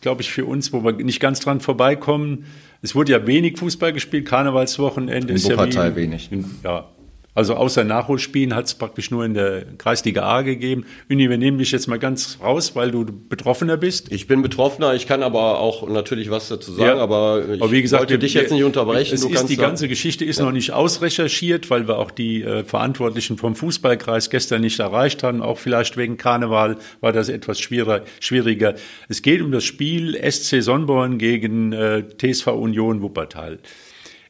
[0.00, 2.46] glaube ich, für uns, wo wir nicht ganz dran vorbeikommen.
[2.84, 6.30] Es wurde ja wenig Fußball gespielt, Karnevalswochenende In ist ja Wuppertal wie, wenig.
[6.30, 6.86] In, ja,
[7.34, 10.84] also außer Nachholspielen hat es praktisch nur in der Kreisliga A gegeben.
[11.10, 14.12] Uni, wir nehmen dich jetzt mal ganz raus, weil du Betroffener bist.
[14.12, 17.02] Ich bin Betroffener, ich kann aber auch natürlich was dazu sagen, Ja.
[17.02, 19.14] aber ich Aber wie gesagt, wollte dich wir- jetzt nicht unterbrechen.
[19.14, 23.36] Es ist, die ganze Geschichte ist noch nicht ausrecherchiert, weil wir auch die äh, Verantwortlichen
[23.36, 25.42] vom Fußballkreis gestern nicht erreicht haben.
[25.42, 28.04] Auch vielleicht wegen Karneval war das etwas schwieriger.
[28.20, 28.74] schwieriger.
[29.08, 33.58] Es geht um das Spiel SC Sonnborn gegen äh, TSV Union Wuppertal.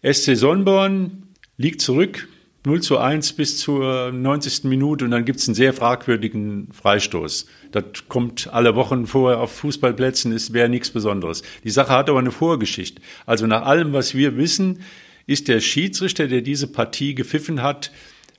[0.03, 1.25] SC Sonnborn
[1.57, 2.29] liegt zurück
[2.67, 4.65] 0 zu 1 bis zur 90.
[4.65, 7.47] Minute und dann gibt es einen sehr fragwürdigen Freistoß.
[7.73, 11.43] Das kommt alle Wochen vor auf Fußballplätzen, es wäre nichts Besonderes.
[11.63, 13.03] Die Sache hat aber eine Vorgeschichte.
[13.27, 14.81] Also nach allem, was wir wissen,
[15.27, 17.91] ist der Schiedsrichter, der diese Partie gepfiffen hat,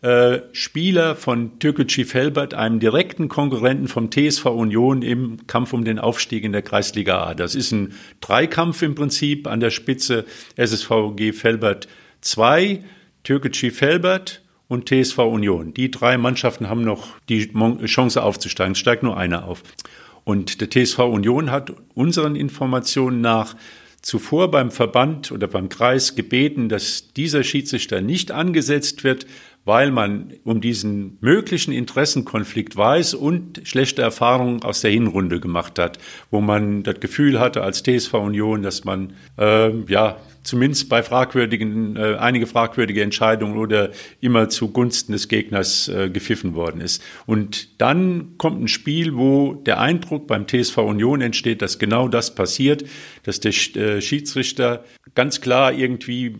[0.02, 6.00] äh, Spieler von Türkgücü Felbert, einem direkten Konkurrenten vom TSV Union im Kampf um den
[6.00, 7.34] Aufstieg in der Kreisliga A.
[7.36, 10.26] Das ist ein Dreikampf im Prinzip an der Spitze
[10.58, 11.88] SSVG Felbert
[12.22, 12.84] 2,
[13.26, 15.74] Türkgücü Felbert und TSV Union.
[15.74, 17.52] Die drei Mannschaften haben noch die
[17.86, 18.72] Chance aufzusteigen.
[18.72, 19.64] Es steigt nur einer auf.
[20.24, 23.56] Und der TSV Union hat unseren Informationen nach
[24.02, 29.26] zuvor beim Verband oder beim Kreis gebeten, dass dieser Schiedsrichter nicht angesetzt wird,
[29.66, 35.98] weil man um diesen möglichen Interessenkonflikt weiß und schlechte Erfahrungen aus der Hinrunde gemacht hat,
[36.30, 41.98] wo man das Gefühl hatte als TSV Union, dass man ähm, ja zumindest bei fragwürdigen,
[41.98, 43.92] äh, einige fragwürdige Entscheidungen oder
[44.22, 47.04] immer zugunsten des Gegners äh, gepfiffen worden ist.
[47.26, 52.36] Und dann kommt ein Spiel, wo der Eindruck beim TSV Union entsteht, dass genau das
[52.36, 52.86] passiert,
[53.24, 54.86] dass der äh, Schiedsrichter
[55.16, 56.38] ganz klar irgendwie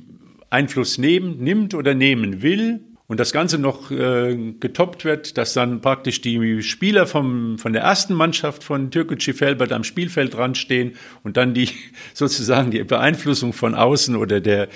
[0.50, 5.82] Einfluss nehmen, nimmt oder nehmen will und das Ganze noch äh, getoppt wird, dass dann
[5.82, 10.94] praktisch die Spieler vom, von der ersten Mannschaft von Türkgücü Felbert am Spielfeld dran stehen
[11.24, 11.70] und dann die
[12.14, 14.70] sozusagen die Beeinflussung von außen oder der,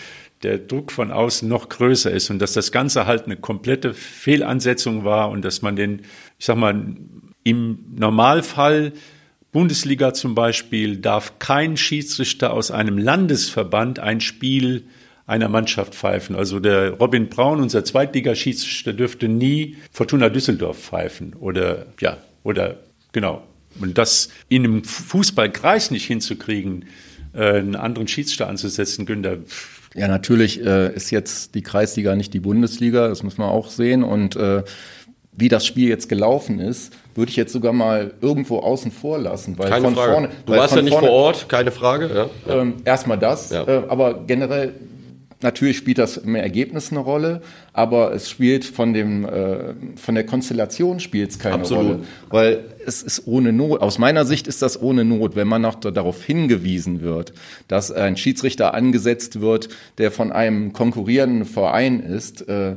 [0.43, 5.03] der Druck von außen noch größer ist und dass das Ganze halt eine komplette Fehlansetzung
[5.03, 6.01] war und dass man den,
[6.37, 6.95] ich sag mal,
[7.43, 8.93] im Normalfall
[9.51, 14.85] Bundesliga zum Beispiel darf kein Schiedsrichter aus einem Landesverband ein Spiel
[15.29, 16.35] einer Mannschaft pfeifen.
[16.35, 22.77] Also der Robin Braun, unser Zweitligaschiedsrichter, dürfte nie Fortuna Düsseldorf pfeifen oder ja oder
[23.11, 23.43] genau.
[23.79, 26.85] Und das in einem Fußballkreis nicht hinzukriegen,
[27.33, 29.37] äh, einen anderen Schiedsrichter anzusetzen, Günther.
[29.95, 34.03] Ja, natürlich äh, ist jetzt die Kreisliga nicht die Bundesliga, das muss man auch sehen.
[34.03, 34.63] Und äh,
[35.31, 39.57] wie das Spiel jetzt gelaufen ist, würde ich jetzt sogar mal irgendwo außen vor lassen.
[39.57, 40.11] Weil Keine von Frage.
[40.11, 42.29] vorne, du weil warst von ja nicht vorne, vor Ort, keine Frage.
[42.47, 42.61] Ja.
[42.61, 43.67] Ähm, erstmal das, Ja.
[43.67, 44.73] äh, aber generell
[45.41, 47.41] natürlich spielt das im Ergebnis eine Rolle,
[47.73, 51.85] aber es spielt von dem äh, von der Konstellation spielt es keine Absolut.
[51.85, 53.81] Rolle, weil es ist ohne Not.
[53.81, 57.33] Aus meiner Sicht ist das ohne Not, wenn man noch da- darauf hingewiesen wird,
[57.67, 62.47] dass ein Schiedsrichter angesetzt wird, der von einem konkurrierenden Verein ist.
[62.47, 62.75] Äh,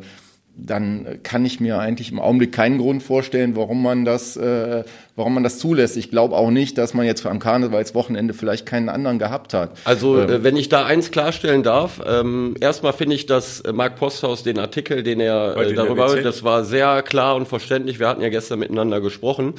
[0.55, 4.85] dann kann ich mir eigentlich im Augenblick keinen Grund vorstellen, warum man das, äh,
[5.17, 5.97] warum man das zulässt.
[5.97, 9.71] Ich glaube auch nicht, dass man jetzt am Karnevalswochenende vielleicht keinen anderen gehabt hat.
[9.85, 13.97] Also, äh, wenn ich da eins klarstellen darf, ähm, erstmal finde ich, dass äh, Marc
[13.97, 17.99] Posthaus den Artikel, den er Heute äh, darüber, das war sehr klar und verständlich.
[17.99, 19.55] Wir hatten ja gestern miteinander gesprochen.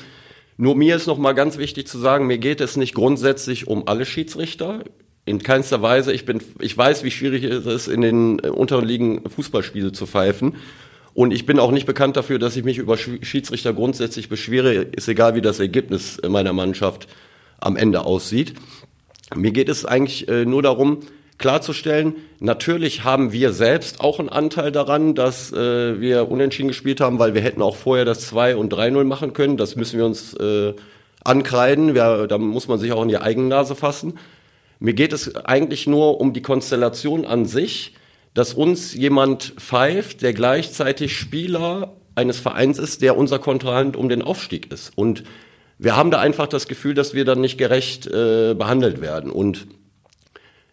[0.57, 3.87] Nur mir ist noch mal ganz wichtig zu sagen, mir geht es nicht grundsätzlich um
[3.87, 4.83] alle Schiedsrichter.
[5.25, 6.11] In keinster Weise.
[6.11, 10.05] Ich bin, ich weiß, wie schwierig es ist, in den äh, unteren Ligen Fußballspiele zu
[10.05, 10.55] pfeifen.
[11.13, 14.73] Und ich bin auch nicht bekannt dafür, dass ich mich über Sch- Schiedsrichter grundsätzlich beschwere.
[14.73, 17.07] Ist egal, wie das Ergebnis meiner Mannschaft
[17.59, 18.55] am Ende aussieht.
[19.33, 20.99] Mir geht es eigentlich äh, nur darum,
[21.37, 27.17] klarzustellen, natürlich haben wir selbst auch einen Anteil daran, dass äh, wir unentschieden gespielt haben,
[27.19, 29.57] weil wir hätten auch vorher das 2 und 3-0 machen können.
[29.57, 30.35] Das müssen wir uns
[31.23, 31.93] ankreiden.
[31.95, 34.13] Da muss man sich auch in die Eigennase fassen.
[34.79, 37.95] Mir geht es eigentlich nur um die Konstellation an sich,
[38.33, 44.21] dass uns jemand pfeift, der gleichzeitig Spieler eines Vereins ist, der unser Kontrahent um den
[44.21, 44.91] Aufstieg ist.
[44.95, 45.23] Und
[45.77, 49.31] wir haben da einfach das Gefühl, dass wir dann nicht gerecht äh, behandelt werden.
[49.31, 49.67] Und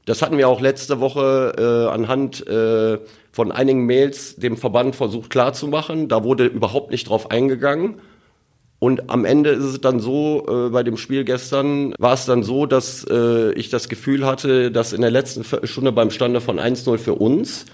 [0.04, 2.98] das hatten wir auch letzte Woche äh, anhand äh,
[3.32, 6.08] von einigen Mails dem Verband versucht klarzumachen.
[6.08, 8.00] Da wurde überhaupt nicht drauf eingegangen.
[8.80, 12.42] Und am Ende ist es dann so, äh, bei dem Spiel gestern war es dann
[12.42, 16.58] so, dass äh, ich das Gefühl hatte, dass in der letzten Viertelstunde beim Stande von
[16.58, 17.66] 1-0 für uns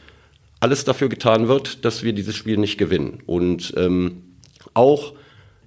[0.58, 3.22] alles dafür getan wird, dass wir dieses Spiel nicht gewinnen.
[3.24, 4.24] Und ähm,
[4.74, 5.12] auch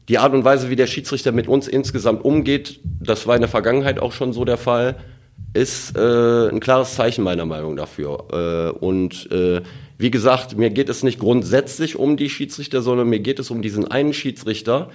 [0.10, 3.50] die Art und Weise, wie der Schiedsrichter mit uns insgesamt umgeht, das war in der
[3.50, 4.98] Vergangenheit auch schon so der Fall,
[5.54, 8.26] ist äh, ein klares Zeichen meiner Meinung dafür.
[8.34, 9.62] Äh, und äh,
[10.02, 13.62] Wie gesagt, mir geht es nicht grundsätzlich um die Schiedsrichter, sondern mir geht es um
[13.62, 14.90] diesen einen Schiedsrichter,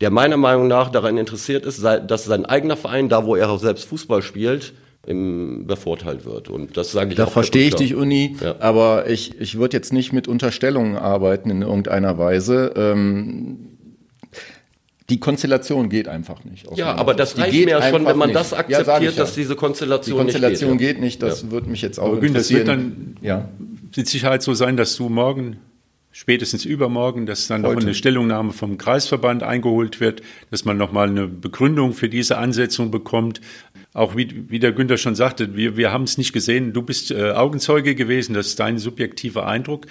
[0.00, 3.58] der meiner Meinung nach daran interessiert ist, dass sein eigener Verein, da wo er auch
[3.60, 4.72] selbst Fußball spielt,
[5.06, 6.48] im, bevorteilt wird.
[6.50, 8.56] Und das sage ich Da auch verstehe ich dich, Uni, Ja.
[8.60, 12.72] aber ich, ich würde jetzt nicht mit Unterstellungen arbeiten in irgendeiner Weise.
[12.76, 13.58] Ähm,
[15.08, 16.68] die Konstellation geht einfach nicht.
[16.68, 18.38] aus Ja, aber das Die reicht geht mir ja schon, wenn man nicht.
[18.38, 19.22] das Ja, akzeptiert, ja.
[19.22, 20.88] dass diese Die Konstellation, Konstellation nicht geht.
[20.96, 23.16] geht nicht, das würde mich jetzt auch Aber Gün, das wird interessieren.
[23.20, 23.48] dann ja.
[23.96, 25.56] mit Sicherheit so sein, dass du morgen,
[26.12, 27.82] spätestens übermorgen, dass dann noch Heute.
[27.82, 33.40] eine Stellungnahme vom Kreisverband eingeholt wird, dass man nochmal eine Begründung für diese Ansetzung bekommt.
[33.94, 36.72] Auch wie, wie der Günther schon sagte, wir, wir haben es nicht gesehen.
[36.72, 39.86] Du bist äh, Augenzeuge gewesen, das ist dein subjektiver Eindruck.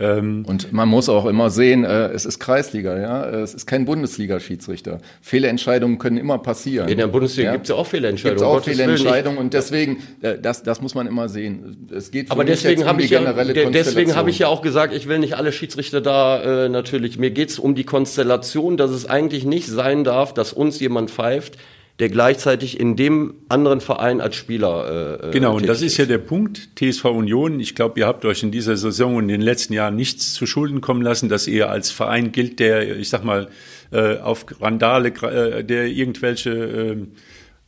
[0.00, 3.84] Ähm, Und man muss auch immer sehen, äh, es ist Kreisliga, ja, es ist kein
[3.84, 4.98] Bundesliga-Schiedsrichter.
[5.20, 6.88] Fehlentscheidungen können immer passieren.
[6.88, 7.52] In der Bundesliga Ja.
[7.54, 8.38] gibt's ja auch Fehlentscheidungen.
[8.38, 8.76] Gibt auch Gottes.
[8.76, 11.88] Fehlentscheidungen und deswegen, äh, das, das muss man immer sehen.
[11.92, 13.32] Es geht Aber deswegen um habe die ich ja,
[13.70, 17.18] deswegen habe ich ja auch gesagt, ich will nicht alle Schiedsrichter da äh, natürlich.
[17.18, 21.58] Mir geht's um die Konstellation, dass es eigentlich nicht sein darf, dass uns jemand pfeift,
[21.98, 26.18] der gleichzeitig in dem anderen Verein als Spieler äh, Genau, und das ist ja der
[26.18, 27.58] Punkt, TSV Union.
[27.58, 30.46] Ich glaube, ihr habt euch in dieser Saison und in den letzten Jahren nichts zu
[30.46, 33.48] Schulden kommen lassen, dass ihr als Verein gilt, der, ich sag mal,
[33.90, 36.96] äh, auf Randale, äh, der irgendwelche äh,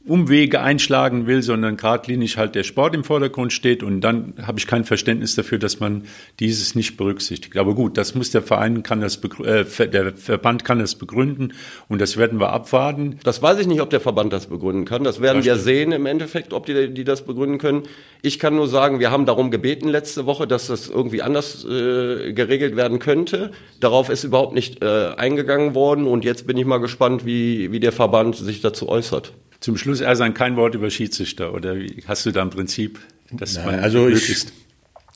[0.07, 3.83] Umwege einschlagen will, sondern geradlinig halt der Sport im Vordergrund steht.
[3.83, 6.05] Und dann habe ich kein Verständnis dafür, dass man
[6.41, 7.57] dieses nicht berücksichtigt.
[7.59, 11.53] Aber gut, das muss der Verein, kann das, äh, der Verband kann das begründen
[11.89, 13.19] und das werden wir abwarten.
[13.25, 15.05] Das weiß ich nicht, ob der Verband das begründen kann.
[15.05, 17.83] Das werden wir sehen im Endeffekt, ob die, die das begründen können.
[18.23, 22.33] Ich kann nur sagen, wir haben darum gebeten letzte Woche, dass das irgendwie anders äh,
[22.33, 23.51] geregelt werden könnte.
[23.81, 27.81] Darauf ist überhaupt nicht äh, eingegangen worden und jetzt bin ich mal gespannt, wie, wie
[27.81, 29.35] der Verband sich dazu äußert.
[29.61, 32.99] Zum Schluss, Ersan, kein Wort über Schiedsrichter oder hast du da ein Prinzip,
[33.31, 34.53] dass Nein, man also ich- möglichst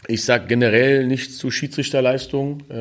[0.07, 2.75] Ich sag generell nichts zu Schiedsrichterleistung, äh,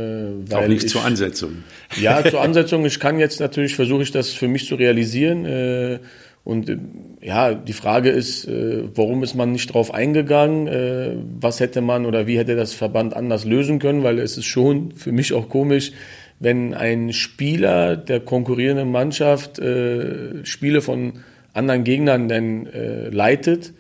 [0.52, 1.64] weil auch nicht ich, zur Ansetzung.
[2.02, 2.86] Ja, zur Ansetzung.
[2.86, 5.46] Ich kann jetzt natürlich, versuche ich das für mich zu realisieren.
[5.46, 6.00] Äh,
[6.44, 6.78] und äh,
[7.22, 10.68] ja, die Frage ist, äh, warum ist man nicht drauf eingegangen?
[10.68, 14.04] Äh, was hätte man oder wie hätte das Verband anders lösen können?
[14.04, 15.94] Weil es ist schon für mich auch komisch,
[16.42, 21.14] wenn ein Spieler der konkurrierenden Mannschaft äh, Spiele von
[21.54, 23.74] anderen Gegnern dann äh, leitet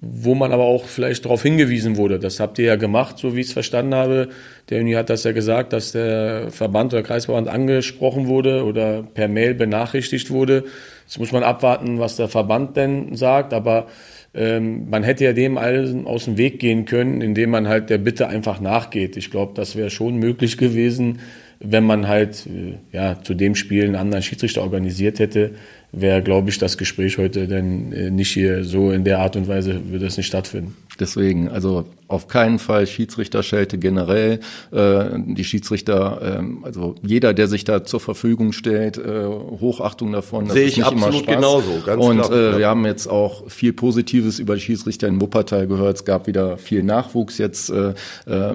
[0.00, 2.18] wo man aber auch vielleicht darauf hingewiesen wurde.
[2.18, 4.28] Das habt ihr ja gemacht, so wie ich es verstanden habe.
[4.68, 9.28] Der Uni hat das ja gesagt, dass der Verband oder Kreisverband angesprochen wurde oder per
[9.28, 10.64] Mail benachrichtigt wurde.
[11.06, 13.86] Jetzt muss man abwarten, was der Verband denn sagt, aber
[14.34, 17.98] ähm, man hätte ja dem allen aus dem Weg gehen können, indem man halt der
[17.98, 19.16] Bitte einfach nachgeht.
[19.16, 21.20] Ich glaube, das wäre schon möglich gewesen,
[21.58, 25.52] wenn man halt äh, ja zu dem Spiel einen anderen Schiedsrichter organisiert hätte,
[25.96, 29.48] wäre, glaube ich, das Gespräch heute dann äh, nicht hier so in der Art und
[29.48, 30.76] Weise würde es nicht stattfinden.
[31.00, 34.40] Deswegen, also auf keinen Fall Schiedsrichterschelte generell.
[34.72, 40.46] Äh, die Schiedsrichter, ähm, also jeder, der sich da zur Verfügung stellt, äh, Hochachtung davon.
[40.46, 41.34] Das Sehe ist ich absolut Spaß.
[41.34, 42.58] genauso, ganz Und klar, äh, ja.
[42.58, 45.96] wir haben jetzt auch viel Positives über die Schiedsrichter in Wuppertal gehört.
[45.96, 47.94] Es gab wieder viel Nachwuchs jetzt äh,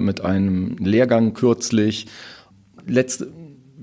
[0.00, 2.06] mit einem Lehrgang kürzlich.
[2.86, 3.28] Letzte,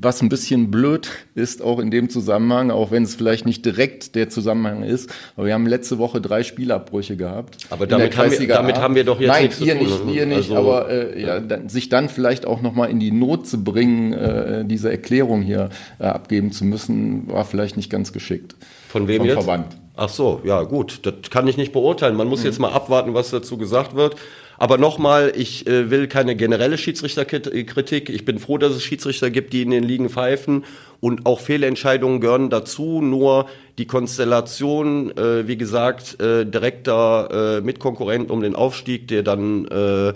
[0.01, 4.15] was ein bisschen blöd ist, auch in dem Zusammenhang, auch wenn es vielleicht nicht direkt
[4.15, 7.57] der Zusammenhang ist, aber wir haben letzte Woche drei Spielabbrüche gehabt.
[7.69, 10.05] Aber damit haben wir- damit haben wir doch jetzt Nein, nichts zu ihr tun, nicht,
[10.05, 10.11] ne?
[10.13, 13.45] ihr nicht, Also- aber äh, ja, dann, sich dann vielleicht auch nochmal in die Not
[13.47, 15.69] zu bringen, äh, diese Erklärung hier
[15.99, 18.55] äh, abgeben zu müssen, war vielleicht nicht ganz geschickt.
[18.87, 19.35] Von wem Vom jetzt?
[19.43, 19.65] Verband.
[20.01, 22.15] Ach so, ja gut, das kann ich nicht beurteilen.
[22.15, 22.31] Man Mhm.
[22.31, 24.15] muss jetzt mal abwarten, was dazu gesagt wird.
[24.59, 28.09] Aber nochmal, ich äh, will keine generelle Schiedsrichterkritik.
[28.09, 30.65] Ich bin froh, dass es Schiedsrichter gibt, die in den Ligen pfeifen.
[30.99, 33.01] Und auch Fehlentscheidungen gehören dazu.
[33.01, 33.47] Nur
[33.77, 40.13] die Konstellation, äh, wie gesagt, äh, direkter äh, Mitkonkurrent um den Aufstieg, der dann äh,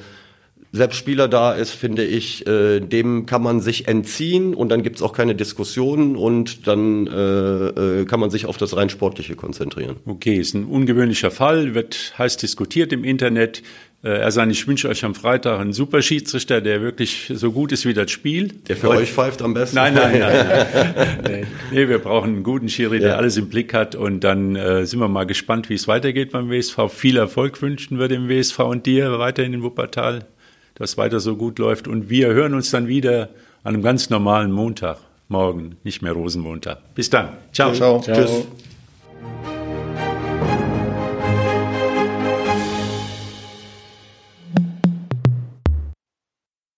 [0.73, 5.03] selbst Spieler da ist, finde ich, äh, dem kann man sich entziehen und dann gibt's
[5.03, 9.97] auch keine Diskussionen und dann äh, äh, kann man sich auf das rein Sportliche konzentrieren.
[10.05, 13.61] Okay, ist ein ungewöhnlicher Fall, wird heiß diskutiert im Internet.
[14.03, 17.85] Äh, Ersan, ich wünsche euch am Freitag einen super Schiedsrichter, der wirklich so gut ist
[17.85, 18.49] wie das Spiel.
[18.67, 19.77] Der für euch pfeift am besten?
[19.77, 20.65] Nein, nein, nein.
[21.23, 21.47] nein.
[21.71, 23.15] nee, wir brauchen einen guten Schiri, der Ja.
[23.15, 23.95] alles im Blick hat.
[23.95, 26.89] Und dann äh, sind wir mal gespannt, wie es weitergeht beim WSV.
[26.89, 30.25] Viel Erfolg wünschen wir dem WSV und dir weiterhin in Wuppertal,
[30.75, 31.87] dass weiter so gut läuft.
[31.87, 33.29] Und wir hören uns dann wieder
[33.63, 34.97] an einem ganz normalen Montag.
[35.29, 36.93] Morgen, nicht mehr Rosenmontag.
[36.93, 37.29] Bis dann.
[37.53, 37.71] Ciao.
[37.71, 38.01] Ciao.
[38.05, 38.45] Tschüss.